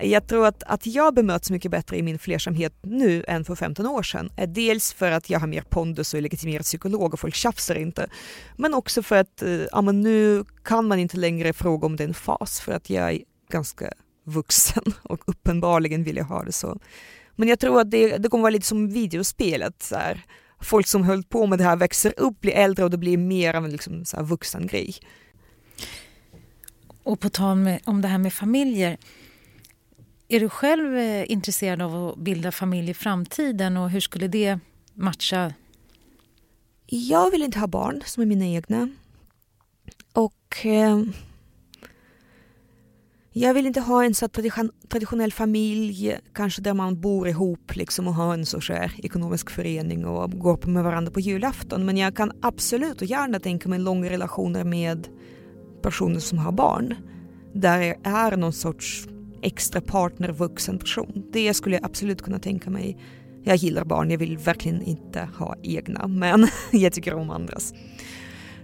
Jag 0.00 0.26
tror 0.26 0.46
att, 0.46 0.62
att 0.62 0.86
jag 0.86 1.14
bemöts 1.14 1.50
mycket 1.50 1.70
bättre 1.70 1.96
i 1.96 2.02
min 2.02 2.18
flersamhet 2.18 2.74
nu 2.82 3.24
än 3.28 3.44
för 3.44 3.54
15 3.54 3.86
år 3.86 4.02
sedan 4.02 4.30
är 4.36 4.46
dels 4.46 4.92
för 4.92 5.10
att 5.10 5.30
jag 5.30 5.40
har 5.40 5.46
mer 5.46 5.62
pondus 5.62 6.14
och 6.14 6.18
är 6.18 6.22
legitimerad 6.22 6.64
psykolog 6.64 7.14
och 7.14 7.20
folk 7.20 7.34
tjafsar 7.34 7.74
inte. 7.74 8.08
Men 8.56 8.74
också 8.74 9.02
för 9.02 9.16
att 9.16 9.42
eh, 9.42 9.50
ja, 9.50 9.82
men 9.82 10.00
nu 10.00 10.44
kan 10.64 10.88
man 10.88 10.98
inte 10.98 11.16
längre 11.16 11.52
fråga 11.52 11.86
om 11.86 11.96
det 11.96 12.04
är 12.04 12.08
en 12.08 12.14
fas 12.14 12.60
för 12.60 12.72
att 12.72 12.90
jag 12.90 13.12
är 13.12 13.20
ganska 13.50 13.92
vuxen 14.24 14.84
och 15.02 15.20
uppenbarligen 15.26 16.04
vill 16.04 16.16
jag 16.16 16.24
ha 16.24 16.44
det 16.44 16.52
så. 16.52 16.78
Men 17.36 17.48
jag 17.48 17.60
tror 17.60 17.80
att 17.80 17.90
det, 17.90 18.16
det 18.16 18.28
kommer 18.28 18.42
vara 18.42 18.50
lite 18.50 18.66
som 18.66 18.88
videospelet. 18.88 19.82
Så 19.82 19.96
här. 19.96 20.24
Folk 20.60 20.86
som 20.86 21.04
höll 21.04 21.22
på 21.22 21.46
med 21.46 21.58
det 21.58 21.64
här 21.64 21.76
växer 21.76 22.14
upp, 22.16 22.40
blir 22.40 22.52
äldre 22.52 22.84
och 22.84 22.90
det 22.90 22.98
blir 22.98 23.16
mer 23.16 23.54
av 23.54 23.64
en 23.64 23.70
liksom, 23.70 24.04
så 24.04 24.16
här, 24.16 24.24
vuxen 24.24 24.66
grej. 24.66 24.94
Och 27.02 27.20
på 27.20 27.28
tal 27.28 27.56
med, 27.56 27.80
om 27.84 28.02
det 28.02 28.08
här 28.08 28.18
med 28.18 28.32
familjer. 28.32 28.98
Är 30.28 30.40
du 30.40 30.48
själv 30.48 30.96
eh, 30.96 31.30
intresserad 31.30 31.82
av 31.82 32.08
att 32.08 32.18
bilda 32.18 32.52
familj 32.52 32.90
i 32.90 32.94
framtiden 32.94 33.76
och 33.76 33.90
hur 33.90 34.00
skulle 34.00 34.28
det 34.28 34.58
matcha? 34.94 35.54
Jag 36.86 37.30
vill 37.30 37.42
inte 37.42 37.58
ha 37.58 37.66
barn 37.66 38.02
som 38.04 38.22
är 38.22 38.26
mina 38.26 38.46
egna. 38.46 38.88
Och 40.12 40.66
eh, 40.66 41.02
jag 43.40 43.54
vill 43.54 43.66
inte 43.66 43.80
ha 43.80 44.04
en 44.04 44.14
så 44.14 44.28
traditionell 44.88 45.32
familj, 45.32 46.16
kanske 46.34 46.62
där 46.62 46.74
man 46.74 47.00
bor 47.00 47.28
ihop 47.28 47.76
liksom 47.76 48.08
och 48.08 48.14
har 48.14 48.34
en 48.34 48.46
så 48.46 48.60
ekonomisk 48.96 49.50
förening 49.50 50.06
och 50.06 50.30
går 50.30 50.56
på 50.56 50.70
med 50.70 50.84
varandra 50.84 51.12
på 51.12 51.20
julafton. 51.20 51.86
Men 51.86 51.96
jag 51.96 52.16
kan 52.16 52.32
absolut 52.42 53.00
och 53.00 53.06
gärna 53.06 53.40
tänka 53.40 53.68
mig 53.68 53.78
långa 53.78 54.10
relationer 54.10 54.64
med 54.64 55.08
personer 55.82 56.20
som 56.20 56.38
har 56.38 56.52
barn. 56.52 56.94
Där 57.54 57.82
jag 57.82 57.96
är 58.02 58.36
någon 58.36 58.52
sorts 58.52 59.08
extra 59.42 59.80
partner, 59.80 60.32
vuxen 60.32 60.78
person. 60.78 61.26
Det 61.32 61.54
skulle 61.54 61.76
jag 61.76 61.84
absolut 61.84 62.22
kunna 62.22 62.38
tänka 62.38 62.70
mig. 62.70 62.98
Jag 63.44 63.56
gillar 63.56 63.84
barn, 63.84 64.10
jag 64.10 64.18
vill 64.18 64.38
verkligen 64.38 64.82
inte 64.82 65.28
ha 65.38 65.56
egna, 65.62 66.06
men 66.06 66.48
jag 66.72 66.92
tycker 66.92 67.14
om 67.14 67.30
andras. 67.30 67.74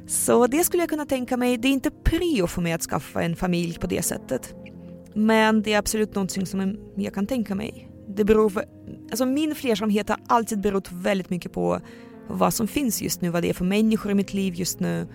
Så 0.07 0.47
det 0.47 0.65
skulle 0.65 0.83
jag 0.83 0.91
kunna 0.91 1.07
tänka 1.07 1.37
mig. 1.37 1.57
Det 1.57 1.69
är 1.69 1.73
inte 1.73 1.91
prio 1.91 2.47
för 2.47 2.63
mig 2.63 2.73
att 2.73 2.83
skaffa 2.83 3.23
en 3.23 3.37
familj 3.37 3.79
på 3.79 3.87
det 3.87 4.03
sättet. 4.03 4.55
Men 5.15 5.63
det 5.63 5.73
är 5.73 5.79
absolut 5.79 6.15
någonting 6.15 6.47
som 6.47 6.77
jag 6.97 7.15
kan 7.15 7.27
tänka 7.27 7.55
mig. 7.55 7.91
Det 8.09 8.25
beror 8.25 8.51
för, 8.51 8.65
alltså 9.11 9.27
min 9.27 9.55
flersamhet 9.55 10.09
har 10.09 10.19
alltid 10.27 10.61
berott 10.61 10.93
väldigt 10.93 11.31
mycket 11.31 11.53
på 11.53 11.81
vad 12.29 12.55
som 12.55 12.69
finns 12.69 13.03
just 13.03 13.21
nu, 13.21 13.29
vad 13.29 13.43
det 13.43 13.51
är 13.51 13.55
för 13.55 13.65
människor 13.65 14.13
i 14.13 14.15
mitt 14.15 14.35
liv 14.35 14.55
just 14.55 14.81
nu. 14.81 15.07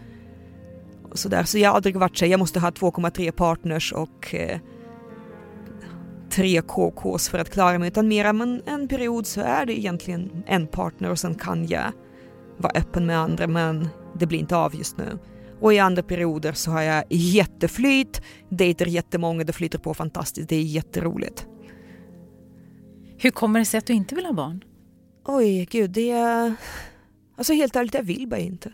Och 1.12 1.20
så, 1.20 1.30
där. 1.30 1.44
så 1.44 1.58
jag 1.58 1.70
har 1.70 1.76
aldrig 1.76 1.98
varit 1.98 2.18
så 2.18 2.26
jag 2.26 2.40
måste 2.40 2.60
ha 2.60 2.70
2,3 2.70 3.32
partners 3.32 3.94
och 3.94 4.36
eh, 4.36 4.60
tre 6.30 6.62
KKs 6.62 7.30
för 7.30 7.40
att 7.40 7.50
klara 7.50 7.80
mig, 7.80 7.88
utan 7.88 8.08
mera 8.08 8.34
men 8.34 8.62
en 8.66 8.88
period 8.88 9.28
så 9.28 9.42
är 9.42 9.66
det 9.66 9.80
egentligen 9.80 10.44
en 10.48 10.68
partner 10.68 11.12
och 11.12 11.20
sen 11.20 11.36
kan 11.36 11.68
jag 11.68 11.92
vara 12.60 12.74
öppen 12.76 13.06
med 13.06 13.18
andra 13.20 13.48
men 13.48 13.88
det 14.20 14.26
blir 14.26 14.40
inte 14.40 14.56
av 14.56 14.76
just 14.76 14.98
nu. 14.98 15.20
Och 15.62 15.74
i 15.74 15.80
andra 15.80 16.04
perioder 16.04 16.54
så 16.54 16.72
har 16.72 16.82
jag 16.82 17.04
jätteflyt, 17.10 18.22
dejtar 18.50 18.86
jättemånga, 18.86 19.44
det 19.44 19.54
flyter 19.54 19.80
på 19.80 19.94
fantastiskt, 19.94 20.50
det 20.50 20.56
är 20.56 20.62
jätteroligt. 20.62 21.48
Hur 23.18 23.32
kommer 23.32 23.60
det 23.60 23.66
sig 23.66 23.78
att 23.78 23.86
du 23.86 23.94
inte 23.94 24.16
vill 24.16 24.26
ha 24.26 24.34
barn? 24.34 24.64
Oj, 25.26 25.68
gud, 25.72 25.92
det 25.92 26.12
är... 26.12 26.54
Alltså 27.38 27.54
helt 27.54 27.76
ärligt, 27.76 27.94
jag 27.94 28.04
vill 28.04 28.28
bara 28.28 28.40
inte. 28.40 28.74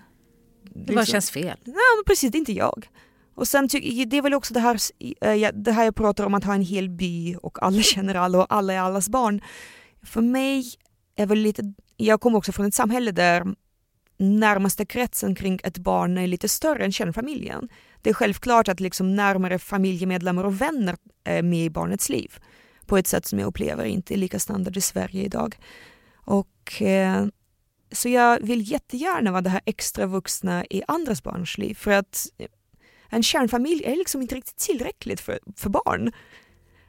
Det 0.63 0.93
bara 0.93 1.05
känns 1.05 1.31
fel? 1.31 1.57
Ja, 1.63 1.73
men 1.73 2.03
precis, 2.05 2.31
det 2.31 2.37
är 2.37 2.39
inte 2.39 2.53
jag. 2.53 2.89
Och 3.35 3.47
sen 3.47 3.67
det 4.07 4.17
är 4.17 4.21
väl 4.21 4.33
också 4.33 4.53
det 4.53 4.59
här, 4.59 4.79
eh, 5.21 5.51
det 5.53 5.71
här 5.71 5.83
jag 5.83 5.95
pratar 5.95 6.25
om 6.25 6.33
att 6.33 6.43
ha 6.43 6.53
en 6.53 6.61
hel 6.61 6.89
by 6.89 7.35
och 7.35 7.63
alla 7.63 7.81
känner 7.81 8.15
alla 8.15 8.37
och 8.37 8.45
alla 8.49 8.73
är 8.73 8.79
allas 8.79 9.09
barn. 9.09 9.41
För 10.03 10.21
mig 10.21 10.65
är 11.15 11.25
väl 11.25 11.37
lite, 11.37 11.73
jag 11.97 12.21
kommer 12.21 12.37
också 12.37 12.51
från 12.51 12.65
ett 12.65 12.73
samhälle 12.73 13.11
där 13.11 13.55
närmaste 14.17 14.85
kretsen 14.85 15.35
kring 15.35 15.59
ett 15.63 15.77
barn 15.77 16.17
är 16.17 16.27
lite 16.27 16.49
större 16.49 16.85
än 16.85 16.91
kärnfamiljen. 16.91 17.69
Det 18.01 18.09
är 18.09 18.13
självklart 18.13 18.67
att 18.67 18.79
liksom 18.79 19.15
närmare 19.15 19.59
familjemedlemmar 19.59 20.43
och 20.43 20.61
vänner 20.61 20.95
är 21.23 21.41
med 21.41 21.65
i 21.65 21.69
barnets 21.69 22.09
liv 22.09 22.39
på 22.85 22.97
ett 22.97 23.07
sätt 23.07 23.25
som 23.25 23.39
jag 23.39 23.47
upplever 23.47 23.85
inte 23.85 24.13
är 24.13 24.17
lika 24.17 24.39
standard 24.39 24.77
i 24.77 24.81
Sverige 24.81 25.23
idag. 25.23 25.57
Och, 26.15 26.81
eh, 26.81 27.25
så 27.91 28.09
jag 28.09 28.39
vill 28.41 28.71
jättegärna 28.71 29.31
vara 29.31 29.41
det 29.41 29.49
här 29.49 29.61
extra 29.65 30.05
vuxna 30.05 30.65
i 30.69 30.83
andras 30.87 31.23
barns 31.23 31.57
liv 31.57 31.73
för 31.73 31.91
att 31.91 32.27
eh, 32.37 32.47
en 33.09 33.23
kärnfamilj 33.23 33.83
är 33.85 33.95
liksom 33.95 34.21
inte 34.21 34.35
riktigt 34.35 34.57
tillräckligt 34.57 35.21
för, 35.21 35.39
för 35.57 35.69
barn. 35.69 36.11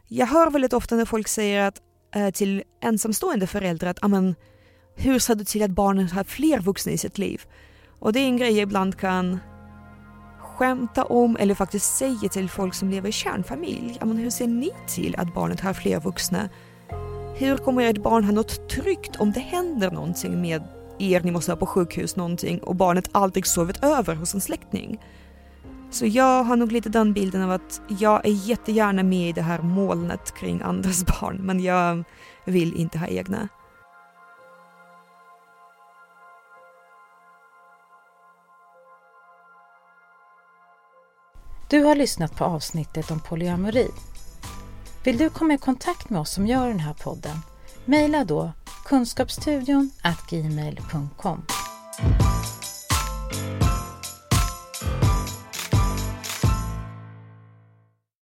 Jag 0.08 0.26
hör 0.26 0.50
väldigt 0.50 0.72
ofta 0.72 0.96
när 0.96 1.04
folk 1.04 1.28
säger 1.28 1.60
att, 1.60 1.82
eh, 2.14 2.30
till 2.30 2.62
ensamstående 2.82 3.46
föräldrar 3.46 3.90
att 3.90 3.98
ah, 4.02 4.06
amen, 4.06 4.34
hur 4.96 5.18
ser 5.18 5.34
du 5.34 5.44
till 5.44 5.62
att 5.62 5.70
barnen 5.70 6.08
har 6.08 6.24
fler 6.24 6.60
vuxna 6.60 6.92
i 6.92 6.98
sitt 6.98 7.18
liv? 7.18 7.42
Och 7.98 8.12
det 8.12 8.20
är 8.20 8.26
en 8.26 8.36
grej 8.36 8.50
jag 8.50 8.62
ibland 8.62 8.98
kan 8.98 9.38
skämta 10.38 11.04
om 11.04 11.36
eller 11.40 11.54
faktiskt 11.54 11.96
säga 11.96 12.28
till 12.28 12.50
folk 12.50 12.74
som 12.74 12.90
lever 12.90 13.08
i 13.08 13.12
kärnfamilj. 13.12 13.98
Men 14.00 14.16
hur 14.16 14.30
ser 14.30 14.46
ni 14.46 14.70
till 14.88 15.14
att 15.18 15.34
barnet 15.34 15.60
har 15.60 15.72
fler 15.72 16.00
vuxna? 16.00 16.48
Hur 17.34 17.56
kommer 17.56 17.82
ert 17.82 18.02
barn 18.02 18.24
ha 18.24 18.32
något 18.32 18.68
tryggt 18.68 19.16
om 19.16 19.32
det 19.32 19.40
händer 19.40 19.90
någonting 19.90 20.40
med 20.40 20.62
er, 20.98 21.20
ni 21.20 21.30
måste 21.30 21.50
vara 21.50 21.58
på 21.58 21.66
sjukhus 21.66 22.16
någonting 22.16 22.58
och 22.58 22.76
barnet 22.76 23.08
aldrig 23.12 23.46
sovit 23.46 23.84
över 23.84 24.14
hos 24.14 24.34
en 24.34 24.40
släkting? 24.40 25.00
Så 25.90 26.06
jag 26.06 26.44
har 26.44 26.56
nog 26.56 26.72
lite 26.72 26.88
den 26.88 27.12
bilden 27.12 27.42
av 27.42 27.50
att 27.50 27.80
jag 27.88 28.26
är 28.26 28.48
jättegärna 28.48 29.02
med 29.02 29.28
i 29.28 29.32
det 29.32 29.42
här 29.42 29.62
molnet 29.62 30.34
kring 30.34 30.62
andras 30.62 31.04
barn, 31.20 31.36
men 31.42 31.60
jag 31.60 32.04
vill 32.44 32.76
inte 32.76 32.98
ha 32.98 33.06
egna. 33.06 33.48
Du 41.68 41.84
har 41.84 41.94
lyssnat 41.94 42.36
på 42.36 42.44
avsnittet 42.44 43.10
om 43.10 43.20
polyamori. 43.20 43.88
Vill 45.04 45.18
du 45.18 45.30
komma 45.30 45.54
i 45.54 45.58
kontakt 45.58 46.10
med 46.10 46.20
oss 46.20 46.30
som 46.30 46.46
gör 46.46 46.68
den 46.68 46.80
här 46.80 46.94
podden? 46.94 47.36
Maila 47.84 48.24
då 48.24 48.52
kunskapsstudion 48.84 49.90
gmail.com 50.30 51.42